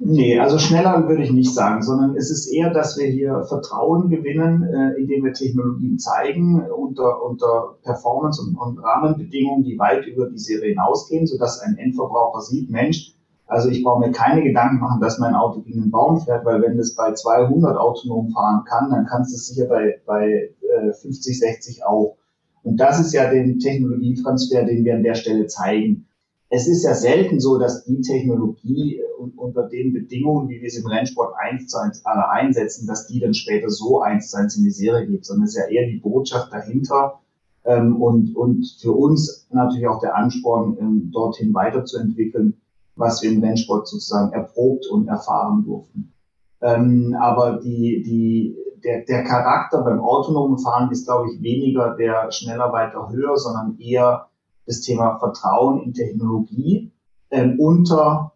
Nee, 0.00 0.38
also 0.38 0.58
schneller 0.58 1.08
würde 1.08 1.24
ich 1.24 1.32
nicht 1.32 1.52
sagen, 1.52 1.82
sondern 1.82 2.14
es 2.14 2.30
ist 2.30 2.46
eher, 2.46 2.72
dass 2.72 2.96
wir 2.96 3.06
hier 3.08 3.42
Vertrauen 3.48 4.08
gewinnen, 4.08 4.62
äh, 4.62 5.00
indem 5.00 5.24
wir 5.24 5.32
Technologien 5.32 5.98
zeigen 5.98 6.62
unter, 6.70 7.24
unter 7.24 7.78
Performance 7.82 8.40
und, 8.40 8.56
und 8.56 8.78
Rahmenbedingungen, 8.78 9.64
die 9.64 9.76
weit 9.76 10.06
über 10.06 10.30
die 10.30 10.38
Serie 10.38 10.70
hinausgehen, 10.70 11.26
sodass 11.26 11.60
ein 11.60 11.76
Endverbraucher 11.78 12.42
sieht, 12.42 12.70
Mensch, 12.70 13.16
also 13.48 13.70
ich 13.70 13.82
brauche 13.82 14.06
mir 14.06 14.12
keine 14.12 14.42
Gedanken 14.44 14.78
machen, 14.78 15.00
dass 15.00 15.18
mein 15.18 15.34
Auto 15.34 15.62
gegen 15.62 15.80
den 15.80 15.90
Baum 15.90 16.20
fährt, 16.20 16.44
weil 16.44 16.62
wenn 16.62 16.76
das 16.76 16.94
bei 16.94 17.12
200 17.12 17.76
autonom 17.76 18.30
fahren 18.30 18.64
kann, 18.68 18.90
dann 18.90 19.06
kannst 19.06 19.32
du 19.32 19.36
es 19.36 19.48
sicher 19.48 19.66
bei, 19.66 20.00
bei 20.06 20.50
äh, 20.60 20.92
50, 20.92 21.38
60 21.38 21.84
auch. 21.84 22.18
Und 22.62 22.76
das 22.78 23.00
ist 23.00 23.14
ja 23.14 23.30
den 23.30 23.58
Technologietransfer, 23.58 24.64
den 24.64 24.84
wir 24.84 24.94
an 24.94 25.02
der 25.02 25.14
Stelle 25.14 25.46
zeigen. 25.46 26.07
Es 26.50 26.66
ist 26.66 26.82
ja 26.84 26.94
selten 26.94 27.40
so, 27.40 27.58
dass 27.58 27.84
die 27.84 28.00
Technologie 28.00 28.98
äh, 28.98 29.02
unter 29.36 29.68
den 29.68 29.92
Bedingungen, 29.92 30.48
wie 30.48 30.60
wir 30.60 30.68
es 30.68 30.78
im 30.78 30.86
Rennsport 30.86 31.34
eins 31.38 31.68
zu 31.68 31.78
eins 31.78 32.04
alle 32.04 32.30
einsetzen, 32.30 32.86
dass 32.86 33.06
die 33.06 33.20
dann 33.20 33.34
später 33.34 33.68
so 33.68 34.00
eins 34.00 34.30
zu 34.30 34.38
eins 34.38 34.56
in 34.56 34.64
die 34.64 34.70
Serie 34.70 35.06
geht, 35.06 35.26
sondern 35.26 35.44
es 35.44 35.56
ist 35.56 35.58
ja 35.58 35.68
eher 35.68 35.88
die 35.88 35.98
Botschaft 35.98 36.52
dahinter 36.52 37.20
ähm, 37.64 38.00
und, 38.00 38.34
und 38.34 38.66
für 38.80 38.92
uns 38.92 39.46
natürlich 39.50 39.88
auch 39.88 40.00
der 40.00 40.16
Ansporn, 40.16 40.76
ähm, 40.80 41.10
dorthin 41.12 41.52
weiterzuentwickeln 41.52 42.60
was 42.98 43.22
wir 43.22 43.30
im 43.30 43.42
Rennsport 43.42 43.88
sozusagen 43.88 44.32
erprobt 44.32 44.86
und 44.90 45.08
erfahren 45.08 45.64
durften. 45.64 46.12
Ähm, 46.60 47.16
aber 47.18 47.60
die, 47.60 48.02
die, 48.02 48.56
der, 48.82 49.04
der 49.04 49.24
Charakter 49.24 49.82
beim 49.82 50.00
autonomen 50.00 50.58
Fahren 50.58 50.90
ist, 50.90 51.06
glaube 51.06 51.28
ich, 51.30 51.40
weniger 51.40 51.96
der 51.96 52.30
schneller, 52.32 52.72
weiter, 52.72 53.08
höher, 53.10 53.36
sondern 53.36 53.78
eher 53.78 54.27
das 54.68 54.82
Thema 54.82 55.18
Vertrauen 55.18 55.82
in 55.82 55.94
Technologie 55.94 56.92
ähm, 57.30 57.58
unter 57.58 58.34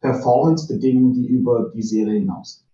Performance-Bedingungen, 0.00 1.12
die 1.12 1.26
über 1.26 1.70
die 1.74 1.82
Serie 1.82 2.20
hinaus. 2.20 2.64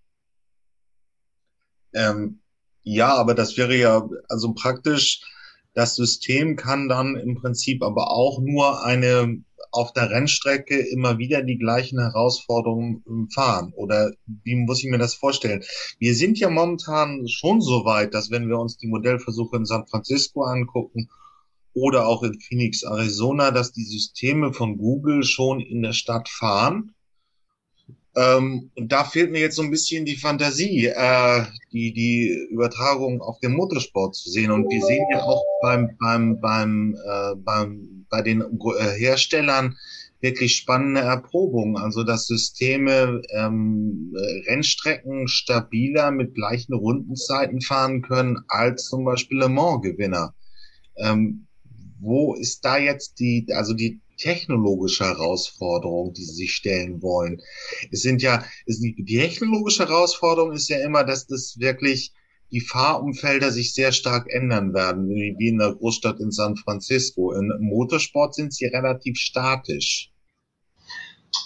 Ähm, 1.92 2.38
ja, 2.82 3.14
aber 3.14 3.34
das 3.34 3.56
wäre 3.58 3.76
ja 3.76 4.08
also 4.28 4.54
praktisch, 4.54 5.22
das 5.74 5.96
System 5.96 6.56
kann 6.56 6.88
dann 6.88 7.16
im 7.16 7.34
Prinzip 7.34 7.82
aber 7.82 8.12
auch 8.12 8.40
nur 8.40 8.84
eine 8.84 9.42
auf 9.72 9.92
der 9.92 10.10
Rennstrecke 10.10 10.78
immer 10.78 11.18
wieder 11.18 11.42
die 11.42 11.58
gleichen 11.58 12.00
Herausforderungen 12.00 13.04
ähm, 13.08 13.28
fahren? 13.32 13.72
Oder 13.76 14.12
wie 14.26 14.56
muss 14.56 14.82
ich 14.82 14.90
mir 14.90 14.98
das 14.98 15.14
vorstellen? 15.14 15.62
Wir 15.98 16.14
sind 16.14 16.38
ja 16.38 16.48
momentan 16.48 17.26
schon 17.28 17.60
so 17.60 17.84
weit, 17.84 18.14
dass 18.14 18.30
wenn 18.30 18.48
wir 18.48 18.58
uns 18.58 18.78
die 18.78 18.88
Modellversuche 18.88 19.56
in 19.56 19.66
San 19.66 19.86
Francisco 19.86 20.42
angucken 20.42 21.08
oder 21.74 22.06
auch 22.06 22.22
in 22.22 22.40
Phoenix, 22.40 22.82
Arizona, 22.82 23.50
dass 23.50 23.72
die 23.72 23.84
Systeme 23.84 24.52
von 24.52 24.76
Google 24.76 25.22
schon 25.22 25.60
in 25.60 25.82
der 25.82 25.92
Stadt 25.92 26.28
fahren. 26.28 26.94
Ähm, 28.16 28.70
und 28.74 28.90
da 28.90 29.04
fehlt 29.04 29.30
mir 29.30 29.40
jetzt 29.40 29.56
so 29.56 29.62
ein 29.62 29.70
bisschen 29.70 30.04
die 30.04 30.16
Fantasie, 30.16 30.86
äh, 30.86 31.44
die, 31.72 31.92
die 31.92 32.48
Übertragung 32.50 33.20
auf 33.22 33.38
den 33.38 33.52
Motorsport 33.52 34.16
zu 34.16 34.30
sehen. 34.30 34.50
Und 34.50 34.68
wir 34.68 34.82
sehen 34.82 35.06
ja 35.12 35.22
auch 35.22 35.44
beim, 35.62 35.96
beim, 36.00 36.40
beim, 36.40 36.96
äh, 37.06 37.34
beim 37.36 38.00
bei 38.10 38.22
den 38.22 38.42
äh, 38.42 38.84
Herstellern 38.98 39.76
wirklich 40.20 40.56
spannende 40.56 41.00
Erprobung. 41.00 41.78
Also 41.78 42.02
dass 42.02 42.26
Systeme 42.26 43.22
ähm, 43.30 44.12
Rennstrecken 44.48 45.28
stabiler 45.28 46.10
mit 46.10 46.34
gleichen 46.34 46.74
Rundenzeiten 46.74 47.60
fahren 47.60 48.02
können 48.02 48.38
als 48.48 48.88
zum 48.88 49.04
Beispiel 49.04 49.38
Le 49.38 49.48
Mans-Gewinner. 49.48 50.34
Ähm, 50.96 51.46
wo 52.00 52.34
ist 52.34 52.64
da 52.64 52.78
jetzt 52.78 53.20
die, 53.20 53.46
also 53.52 53.74
die 53.74 54.00
technologische 54.16 55.04
Herausforderung, 55.04 56.12
die 56.12 56.24
sie 56.24 56.34
sich 56.34 56.52
stellen 56.52 57.02
wollen? 57.02 57.40
Es 57.90 58.02
sind 58.02 58.22
ja, 58.22 58.44
es, 58.66 58.80
die 58.80 58.94
technologische 58.94 59.86
Herausforderung 59.86 60.52
ist 60.52 60.68
ja 60.68 60.78
immer, 60.78 61.04
dass 61.04 61.26
das 61.26 61.56
wirklich 61.58 62.12
die 62.50 62.60
Fahrumfelder 62.60 63.52
sich 63.52 63.74
sehr 63.74 63.92
stark 63.92 64.26
ändern 64.28 64.74
werden, 64.74 65.08
wie 65.08 65.48
in 65.48 65.58
der 65.58 65.74
Großstadt 65.74 66.18
in 66.18 66.32
San 66.32 66.56
Francisco. 66.56 67.32
Im 67.32 67.52
Motorsport 67.60 68.34
sind 68.34 68.52
sie 68.52 68.66
relativ 68.66 69.16
statisch. 69.18 70.10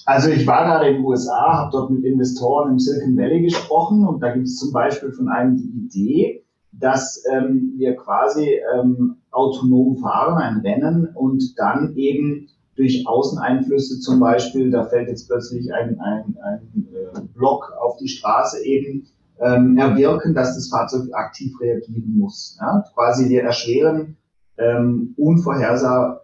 Also 0.06 0.30
ich 0.30 0.46
war 0.46 0.64
gerade 0.64 0.88
in 0.88 0.96
den 0.96 1.04
USA, 1.04 1.58
habe 1.58 1.70
dort 1.72 1.90
mit 1.90 2.04
Investoren 2.04 2.72
im 2.72 2.78
Silicon 2.78 3.16
Valley 3.16 3.42
gesprochen 3.42 4.06
und 4.06 4.20
da 4.20 4.32
gibt 4.32 4.46
es 4.46 4.56
zum 4.56 4.72
Beispiel 4.72 5.12
von 5.12 5.28
einem 5.28 5.56
die 5.56 6.00
Idee, 6.00 6.44
dass 6.80 7.22
ähm, 7.30 7.74
wir 7.76 7.96
quasi 7.96 8.60
ähm, 8.74 9.16
autonom 9.30 9.98
fahren, 9.98 10.38
ein 10.38 10.60
Rennen 10.60 11.08
und 11.14 11.58
dann 11.58 11.94
eben 11.96 12.48
durch 12.76 13.06
Außeneinflüsse 13.06 14.00
zum 14.00 14.20
Beispiel, 14.20 14.70
da 14.70 14.84
fällt 14.84 15.08
jetzt 15.08 15.28
plötzlich 15.28 15.72
ein, 15.72 15.98
ein, 16.00 16.36
ein 16.42 16.88
äh, 16.92 17.20
Block 17.34 17.72
auf 17.80 17.96
die 17.98 18.08
Straße 18.08 18.64
eben, 18.64 19.06
ähm, 19.40 19.76
erwirken, 19.76 20.34
dass 20.34 20.54
das 20.54 20.68
Fahrzeug 20.68 21.12
aktiv 21.12 21.52
reagieren 21.60 22.16
muss. 22.16 22.56
Ja? 22.60 22.84
Quasi 22.94 23.28
wir 23.28 23.42
erschweren 23.42 24.16
ähm, 24.56 25.14
unvorhersehbar 25.16 26.20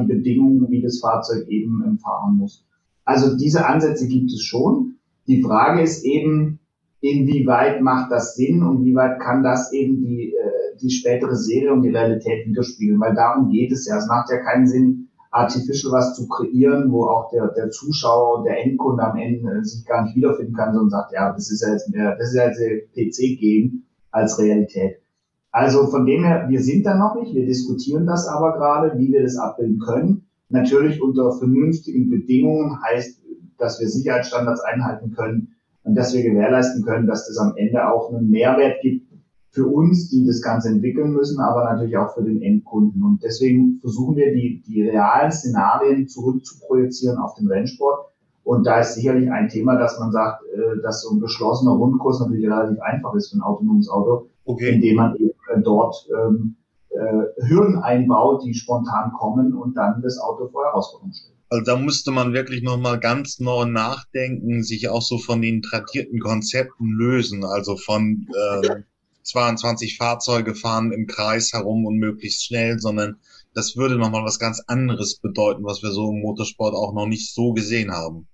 die 0.00 0.06
Bedingungen, 0.06 0.70
wie 0.70 0.82
das 0.82 1.00
Fahrzeug 1.00 1.48
eben 1.48 1.98
fahren 1.98 2.36
muss. 2.36 2.64
Also 3.04 3.36
diese 3.36 3.66
Ansätze 3.66 4.06
gibt 4.06 4.32
es 4.32 4.42
schon. 4.42 4.96
Die 5.26 5.42
Frage 5.42 5.82
ist 5.82 6.04
eben, 6.04 6.60
inwieweit 7.04 7.82
macht 7.82 8.10
das 8.10 8.34
Sinn 8.34 8.62
und 8.62 8.82
wie 8.84 8.94
weit 8.94 9.20
kann 9.20 9.42
das 9.42 9.72
eben 9.72 10.00
die, 10.00 10.32
äh, 10.32 10.76
die 10.80 10.90
spätere 10.90 11.36
Serie 11.36 11.72
und 11.72 11.82
die 11.82 11.90
Realität 11.90 12.46
widerspiegeln, 12.46 12.98
weil 12.98 13.14
darum 13.14 13.50
geht 13.50 13.72
es 13.72 13.86
ja. 13.86 13.98
Es 13.98 14.08
macht 14.08 14.30
ja 14.30 14.38
keinen 14.38 14.66
Sinn, 14.66 15.08
artificial 15.30 15.92
was 15.92 16.14
zu 16.14 16.26
kreieren, 16.28 16.90
wo 16.90 17.04
auch 17.04 17.30
der, 17.30 17.48
der 17.48 17.68
Zuschauer 17.68 18.38
und 18.38 18.44
der 18.44 18.64
Endkunde 18.64 19.02
am 19.02 19.18
Ende 19.18 19.50
äh, 19.50 19.62
sich 19.62 19.84
gar 19.84 20.04
nicht 20.04 20.16
wiederfinden 20.16 20.54
kann, 20.54 20.72
sondern 20.72 20.90
sagt, 20.90 21.12
ja, 21.12 21.30
das 21.32 21.50
ist 21.50 21.60
ja 21.60 21.72
jetzt 21.72 21.90
mehr, 21.90 22.16
das 22.16 22.28
ist 22.28 22.36
ja 22.36 22.46
jetzt 22.46 22.94
PC-Game 22.94 23.82
als 24.10 24.38
Realität. 24.38 25.02
Also 25.50 25.86
von 25.88 26.06
dem 26.06 26.24
her, 26.24 26.46
wir 26.48 26.62
sind 26.62 26.86
da 26.86 26.96
noch 26.96 27.16
nicht, 27.20 27.34
wir 27.34 27.44
diskutieren 27.44 28.06
das 28.06 28.26
aber 28.26 28.54
gerade, 28.54 28.98
wie 28.98 29.12
wir 29.12 29.22
das 29.22 29.36
abbilden 29.36 29.78
können. 29.78 30.26
Natürlich 30.48 31.02
unter 31.02 31.32
vernünftigen 31.32 32.08
Bedingungen 32.08 32.80
heißt, 32.82 33.20
dass 33.58 33.78
wir 33.78 33.88
Sicherheitsstandards 33.88 34.60
einhalten 34.62 35.12
können 35.14 35.54
und 35.84 35.94
dass 35.94 36.14
wir 36.14 36.22
gewährleisten 36.22 36.82
können, 36.82 37.06
dass 37.06 37.28
das 37.28 37.38
am 37.38 37.54
Ende 37.56 37.88
auch 37.88 38.12
einen 38.12 38.30
Mehrwert 38.30 38.80
gibt 38.82 39.06
für 39.50 39.66
uns, 39.68 40.10
die 40.10 40.26
das 40.26 40.42
Ganze 40.42 40.68
entwickeln 40.70 41.12
müssen, 41.12 41.40
aber 41.40 41.64
natürlich 41.64 41.96
auch 41.96 42.12
für 42.14 42.24
den 42.24 42.42
Endkunden. 42.42 43.02
Und 43.04 43.22
deswegen 43.22 43.78
versuchen 43.80 44.16
wir, 44.16 44.32
die, 44.34 44.62
die 44.66 44.82
realen 44.82 45.30
Szenarien 45.30 46.08
zurückzuprojizieren 46.08 47.18
auf 47.18 47.34
den 47.34 47.46
Rennsport. 47.46 48.08
Und 48.42 48.66
da 48.66 48.80
ist 48.80 48.94
sicherlich 48.94 49.30
ein 49.30 49.48
Thema, 49.48 49.78
dass 49.78 49.98
man 50.00 50.10
sagt, 50.10 50.42
äh, 50.46 50.82
dass 50.82 51.02
so 51.02 51.14
ein 51.14 51.20
geschlossener 51.20 51.72
Rundkurs 51.72 52.20
natürlich 52.20 52.46
relativ 52.46 52.80
einfach 52.80 53.14
ist 53.14 53.30
für 53.30 53.38
ein 53.38 53.42
autonomes 53.42 53.88
Auto, 53.88 54.28
okay. 54.44 54.74
indem 54.74 54.96
man 54.96 55.16
eben 55.16 55.30
äh, 55.54 55.60
dort 55.62 56.08
ähm, 56.10 56.56
äh, 56.90 57.46
Hürden 57.48 57.78
einbaut, 57.78 58.44
die 58.44 58.54
spontan 58.54 59.12
kommen 59.12 59.54
und 59.54 59.76
dann 59.76 60.02
das 60.02 60.18
Auto 60.18 60.48
vor 60.48 60.64
Herausforderungen 60.64 61.14
stellt. 61.14 61.34
Also 61.50 61.64
da 61.64 61.76
müsste 61.76 62.10
man 62.10 62.32
wirklich 62.32 62.62
nochmal 62.62 62.98
ganz 62.98 63.38
neu 63.38 63.64
nachdenken, 63.66 64.62
sich 64.62 64.88
auch 64.88 65.02
so 65.02 65.18
von 65.18 65.42
den 65.42 65.62
tradierten 65.62 66.18
Konzepten 66.18 66.90
lösen, 66.92 67.44
also 67.44 67.76
von 67.76 68.26
äh, 68.62 68.82
22 69.22 69.96
Fahrzeuge 69.96 70.54
fahren 70.54 70.92
im 70.92 71.06
Kreis 71.06 71.52
herum 71.52 71.86
und 71.86 71.98
möglichst 71.98 72.44
schnell, 72.44 72.78
sondern 72.78 73.16
das 73.54 73.76
würde 73.76 73.96
nochmal 73.96 74.24
was 74.24 74.38
ganz 74.38 74.62
anderes 74.66 75.16
bedeuten, 75.16 75.64
was 75.64 75.82
wir 75.82 75.90
so 75.90 76.10
im 76.10 76.20
Motorsport 76.20 76.74
auch 76.74 76.92
noch 76.92 77.06
nicht 77.06 77.32
so 77.32 77.52
gesehen 77.52 77.92
haben. 77.92 78.26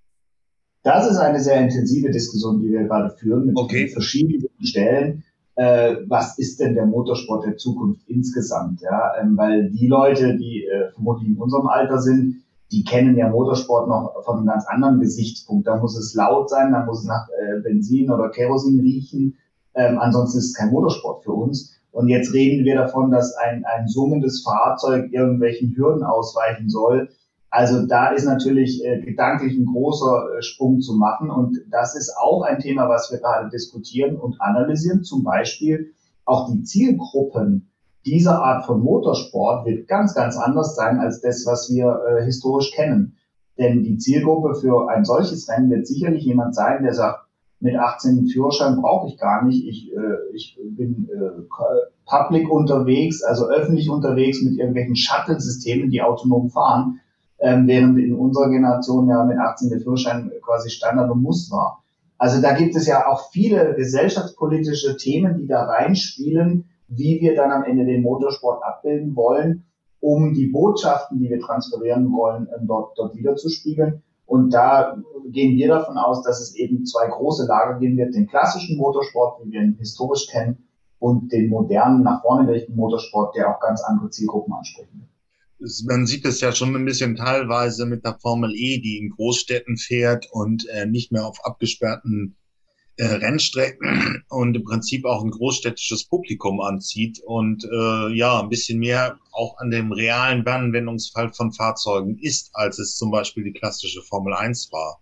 Das 0.82 1.10
ist 1.10 1.18
eine 1.18 1.40
sehr 1.40 1.60
intensive 1.60 2.10
Diskussion, 2.10 2.60
die 2.62 2.70
wir 2.70 2.84
gerade 2.84 3.14
führen 3.16 3.46
mit 3.46 3.56
okay. 3.56 3.88
verschiedenen 3.88 4.48
Stellen. 4.62 5.24
Äh, 5.56 5.96
was 6.06 6.38
ist 6.38 6.58
denn 6.58 6.74
der 6.74 6.86
Motorsport 6.86 7.44
der 7.44 7.58
Zukunft 7.58 8.08
insgesamt? 8.08 8.80
Ja, 8.80 9.12
ähm, 9.20 9.36
weil 9.36 9.70
die 9.70 9.88
Leute, 9.88 10.38
die 10.38 10.64
äh, 10.64 10.90
vermutlich 10.92 11.28
in 11.28 11.36
unserem 11.36 11.66
Alter 11.66 12.00
sind, 12.00 12.42
die 12.70 12.84
kennen 12.84 13.16
ja 13.16 13.28
Motorsport 13.28 13.88
noch 13.88 14.22
von 14.24 14.38
einem 14.38 14.46
ganz 14.46 14.66
anderen 14.66 15.00
Gesichtspunkt. 15.00 15.66
Da 15.66 15.76
muss 15.76 15.96
es 15.96 16.14
laut 16.14 16.48
sein, 16.50 16.72
da 16.72 16.84
muss 16.84 17.00
es 17.00 17.06
nach 17.06 17.28
äh, 17.28 17.60
Benzin 17.60 18.10
oder 18.10 18.30
Kerosin 18.30 18.80
riechen, 18.80 19.36
ähm, 19.74 19.98
ansonsten 19.98 20.38
ist 20.38 20.46
es 20.46 20.54
kein 20.54 20.70
Motorsport 20.70 21.24
für 21.24 21.32
uns. 21.32 21.76
Und 21.92 22.08
jetzt 22.08 22.32
reden 22.32 22.64
wir 22.64 22.76
davon, 22.76 23.10
dass 23.10 23.34
ein, 23.34 23.64
ein 23.64 23.88
summendes 23.88 24.42
Fahrzeug 24.42 25.12
irgendwelchen 25.12 25.74
Hürden 25.76 26.04
ausweichen 26.04 26.68
soll. 26.68 27.10
Also 27.50 27.84
da 27.86 28.10
ist 28.10 28.24
natürlich 28.24 28.84
äh, 28.84 29.00
gedanklich 29.00 29.58
ein 29.58 29.66
großer 29.66 30.38
äh, 30.38 30.42
Sprung 30.42 30.80
zu 30.80 30.94
machen. 30.94 31.30
Und 31.30 31.58
das 31.70 31.96
ist 31.96 32.14
auch 32.16 32.42
ein 32.42 32.60
Thema, 32.60 32.88
was 32.88 33.10
wir 33.10 33.18
gerade 33.18 33.50
diskutieren 33.50 34.16
und 34.16 34.40
analysieren. 34.40 35.02
Zum 35.02 35.24
Beispiel 35.24 35.92
auch 36.24 36.48
die 36.52 36.62
Zielgruppen 36.62 37.69
dieser 38.04 38.42
Art 38.42 38.66
von 38.66 38.80
Motorsport 38.80 39.66
wird 39.66 39.88
ganz, 39.88 40.14
ganz 40.14 40.36
anders 40.36 40.74
sein 40.74 40.98
als 40.98 41.20
das, 41.20 41.44
was 41.46 41.72
wir 41.72 42.00
äh, 42.08 42.24
historisch 42.24 42.72
kennen. 42.72 43.16
Denn 43.58 43.82
die 43.82 43.98
Zielgruppe 43.98 44.54
für 44.54 44.88
ein 44.88 45.04
solches 45.04 45.48
Rennen 45.48 45.70
wird 45.70 45.86
sicherlich 45.86 46.24
jemand 46.24 46.54
sein, 46.54 46.82
der 46.82 46.94
sagt, 46.94 47.26
mit 47.60 47.76
18 47.76 48.26
Führerschein 48.28 48.80
brauche 48.80 49.08
ich 49.08 49.18
gar 49.18 49.44
nicht. 49.44 49.66
Ich, 49.66 49.92
äh, 49.92 50.34
ich 50.34 50.58
bin 50.62 51.10
äh, 51.12 51.42
public 52.06 52.50
unterwegs, 52.50 53.22
also 53.22 53.48
öffentlich 53.48 53.90
unterwegs 53.90 54.42
mit 54.42 54.58
irgendwelchen 54.58 54.96
Shuttle-Systemen, 54.96 55.90
die 55.90 56.00
autonom 56.00 56.48
fahren, 56.48 57.00
ähm, 57.38 57.66
während 57.66 57.98
in 57.98 58.14
unserer 58.14 58.48
Generation 58.48 59.08
ja 59.08 59.24
mit 59.24 59.38
18 59.38 59.68
der 59.68 59.80
Führerschein 59.80 60.32
quasi 60.42 60.70
Standard 60.70 61.10
und 61.10 61.22
Muss 61.22 61.50
war. 61.50 61.82
Also 62.16 62.40
da 62.40 62.54
gibt 62.54 62.76
es 62.76 62.86
ja 62.86 63.06
auch 63.06 63.30
viele 63.30 63.74
gesellschaftspolitische 63.74 64.96
Themen, 64.96 65.38
die 65.38 65.46
da 65.46 65.64
reinspielen, 65.64 66.69
wie 66.90 67.20
wir 67.20 67.34
dann 67.34 67.52
am 67.52 67.64
Ende 67.64 67.86
den 67.86 68.02
Motorsport 68.02 68.62
abbilden 68.62 69.16
wollen, 69.16 69.64
um 70.00 70.34
die 70.34 70.48
Botschaften, 70.48 71.18
die 71.18 71.30
wir 71.30 71.40
transferieren 71.40 72.12
wollen, 72.12 72.48
dort, 72.66 72.98
dort 72.98 73.16
wiederzuspiegeln. 73.16 74.02
Und 74.26 74.50
da 74.50 74.96
gehen 75.30 75.56
wir 75.56 75.68
davon 75.68 75.96
aus, 75.98 76.22
dass 76.22 76.40
es 76.40 76.54
eben 76.56 76.84
zwei 76.84 77.08
große 77.08 77.46
Lager 77.46 77.78
geben 77.78 77.96
wird, 77.96 78.14
den 78.14 78.26
klassischen 78.26 78.76
Motorsport, 78.76 79.44
wie 79.44 79.52
wir 79.52 79.62
ihn 79.62 79.76
historisch 79.78 80.28
kennen, 80.28 80.66
und 80.98 81.32
den 81.32 81.48
modernen, 81.48 82.02
nach 82.02 82.20
vorne 82.20 82.46
gerichteten 82.46 82.76
Motorsport, 82.76 83.34
der 83.34 83.48
auch 83.48 83.60
ganz 83.60 83.82
andere 83.82 84.10
Zielgruppen 84.10 84.52
ansprechen 84.52 85.00
wird. 85.00 85.10
Man 85.86 86.06
sieht 86.06 86.24
es 86.26 86.40
ja 86.40 86.52
schon 86.52 86.74
ein 86.76 86.84
bisschen 86.84 87.16
teilweise 87.16 87.86
mit 87.86 88.04
der 88.04 88.18
Formel 88.18 88.52
E, 88.54 88.80
die 88.80 88.98
in 88.98 89.10
Großstädten 89.10 89.76
fährt 89.76 90.28
und 90.30 90.66
äh, 90.68 90.86
nicht 90.86 91.10
mehr 91.12 91.26
auf 91.26 91.44
abgesperrten 91.44 92.36
äh, 93.00 93.14
Rennstrecken 93.14 94.24
und 94.28 94.54
im 94.54 94.64
Prinzip 94.64 95.06
auch 95.06 95.24
ein 95.24 95.30
großstädtisches 95.30 96.04
Publikum 96.04 96.60
anzieht 96.60 97.20
und 97.24 97.64
äh, 97.64 98.14
ja, 98.14 98.40
ein 98.40 98.50
bisschen 98.50 98.78
mehr 98.78 99.16
auch 99.32 99.56
an 99.58 99.70
dem 99.70 99.92
realen 99.92 100.46
Anwendungsfall 100.46 101.32
von 101.32 101.52
Fahrzeugen 101.52 102.18
ist, 102.18 102.50
als 102.52 102.78
es 102.78 102.96
zum 102.96 103.10
Beispiel 103.10 103.44
die 103.44 103.52
klassische 103.52 104.02
Formel 104.02 104.34
1 104.34 104.70
war. 104.72 105.00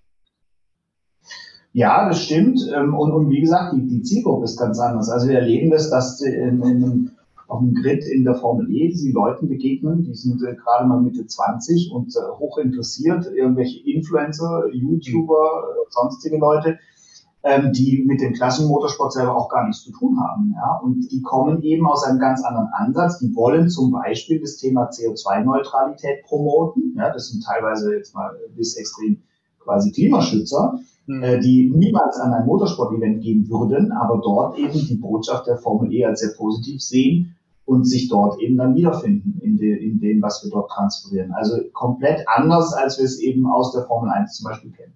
Ja, 1.73 2.09
das 2.09 2.25
stimmt. 2.25 2.61
Ähm, 2.75 2.95
und, 2.95 3.13
und 3.13 3.31
wie 3.31 3.41
gesagt, 3.41 3.75
die, 3.75 3.87
die 3.87 4.03
Zielgruppe 4.03 4.45
ist 4.45 4.59
ganz 4.59 4.79
anders. 4.79 5.11
Also 5.11 5.29
wir 5.29 5.39
erleben 5.41 5.71
das, 5.71 5.91
dass 5.91 6.21
in, 6.21 6.63
in, 6.63 7.11
auf 7.49 7.61
dem 7.61 7.75
Grid 7.75 8.05
in 8.05 8.25
der 8.25 8.37
Formel 8.37 8.71
E 8.71 8.89
die 8.89 9.13
Leuten 9.13 9.49
begegnen, 9.49 10.05
die 10.05 10.15
sind 10.15 10.41
äh, 10.45 10.55
gerade 10.55 10.87
mal 10.87 11.01
Mitte 11.01 11.27
20 11.27 11.91
und 11.93 12.15
äh, 12.15 12.39
hoch 12.39 12.59
interessiert, 12.59 13.27
irgendwelche 13.35 13.81
Influencer, 13.91 14.69
YouTuber, 14.73 15.65
sonstige 15.89 16.39
Leute, 16.39 16.79
ähm, 17.43 17.73
die 17.73 18.05
mit 18.07 18.21
dem 18.21 18.33
klassischen 18.33 18.69
Motorsport 18.69 19.13
selber 19.13 19.37
auch 19.37 19.49
gar 19.49 19.67
nichts 19.67 19.85
zu 19.85 19.93
tun 19.93 20.19
haben. 20.21 20.55
Ja? 20.55 20.81
Und 20.83 21.11
die 21.11 21.23
kommen 21.23 21.63
eben 21.63 21.87
aus 21.87 22.05
einem 22.05 22.19
ganz 22.19 22.43
anderen 22.45 22.69
Ansatz. 22.73 23.19
Die 23.19 23.35
wollen 23.35 23.69
zum 23.69 23.93
Beispiel 23.93 24.41
das 24.41 24.57
Thema 24.57 24.91
CO2-Neutralität 24.91 26.25
promoten. 26.25 26.95
Ja? 26.97 27.13
Das 27.13 27.29
sind 27.29 27.45
teilweise 27.45 27.95
jetzt 27.95 28.15
mal 28.15 28.37
bis 28.57 28.77
extrem 28.77 29.23
quasi 29.61 29.93
Klimaschützer, 29.93 30.81
mhm. 31.07 31.23
äh, 31.23 31.39
die 31.41 31.71
niemals 31.75 32.19
an 32.19 32.33
ein 32.33 32.47
Motorsport-Event 32.47 33.23
gehen 33.23 33.49
würden, 33.49 33.93
aber 33.93 34.21
dort 34.23 34.59
eben 34.59 34.73
die 34.73 34.97
Botschaft 34.97 35.47
der 35.47 35.59
Formel 35.59 35.93
E 35.93 36.05
als 36.05 36.21
sehr 36.21 36.35
positiv 36.37 36.83
sehen 36.83 37.37
und 37.65 37.85
sich 37.85 38.09
dort 38.09 38.41
eben 38.41 38.57
dann 38.57 38.75
wiederfinden 38.75 39.39
in, 39.43 39.59
de, 39.59 39.77
in 39.77 40.01
dem, 40.01 40.23
was 40.23 40.43
wir 40.43 40.51
dort 40.51 40.71
transferieren. 40.71 41.33
Also 41.33 41.59
komplett 41.73 42.27
anders, 42.27 42.73
als 42.73 42.99
wir 42.99 43.05
es 43.05 43.21
eben 43.21 43.47
aus 43.47 43.73
der 43.73 43.85
Formel 43.85 44.11
1 44.11 44.37
zum 44.37 44.45
Beispiel 44.45 44.73
kennen. 44.73 44.95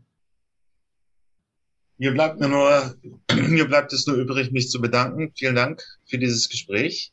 Mir 1.98 2.12
bleibt 2.12 2.40
mir 2.40 2.48
nur, 2.48 2.94
mir 3.48 3.66
bleibt 3.66 3.92
es 3.92 4.06
nur 4.06 4.16
übrig, 4.16 4.52
mich 4.52 4.70
zu 4.70 4.80
bedanken. 4.80 5.32
Vielen 5.36 5.54
Dank 5.54 5.82
für 6.06 6.18
dieses 6.18 6.48
Gespräch. 6.48 7.12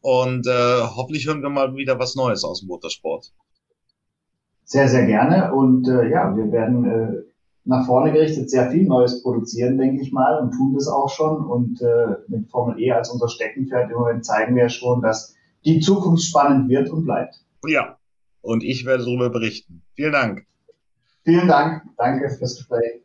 Und 0.00 0.46
äh, 0.46 0.82
hoffentlich 0.82 1.26
hören 1.26 1.42
wir 1.42 1.48
mal 1.48 1.74
wieder 1.76 1.98
was 1.98 2.14
Neues 2.14 2.44
aus 2.44 2.60
dem 2.60 2.68
Motorsport. 2.68 3.32
Sehr, 4.64 4.88
sehr 4.88 5.06
gerne. 5.06 5.54
Und 5.54 5.88
äh, 5.88 6.10
ja, 6.10 6.36
wir 6.36 6.52
werden 6.52 6.84
äh, 6.84 7.22
nach 7.64 7.86
vorne 7.86 8.12
gerichtet 8.12 8.50
sehr 8.50 8.70
viel 8.70 8.84
Neues 8.84 9.22
produzieren, 9.22 9.78
denke 9.78 10.02
ich 10.02 10.12
mal, 10.12 10.38
und 10.38 10.52
tun 10.52 10.74
das 10.74 10.88
auch 10.88 11.08
schon. 11.08 11.44
Und 11.46 11.80
äh, 11.80 12.16
mit 12.28 12.50
Formel 12.50 12.78
E 12.78 12.90
als 12.90 13.10
unser 13.10 13.28
Steckenpferd 13.28 13.90
im 13.90 13.96
Moment 13.96 14.24
zeigen 14.24 14.54
wir 14.56 14.68
schon, 14.68 15.00
dass 15.00 15.34
die 15.64 15.80
Zukunft 15.80 16.24
spannend 16.24 16.68
wird 16.68 16.90
und 16.90 17.04
bleibt. 17.04 17.36
Ja, 17.66 17.96
und 18.42 18.62
ich 18.62 18.84
werde 18.84 19.04
darüber 19.04 19.30
berichten. 19.30 19.82
Vielen 19.94 20.12
Dank. 20.12 20.46
Vielen 21.24 21.48
Dank. 21.48 21.82
Danke 21.96 22.28
fürs 22.28 22.58
Gespräch. 22.58 23.03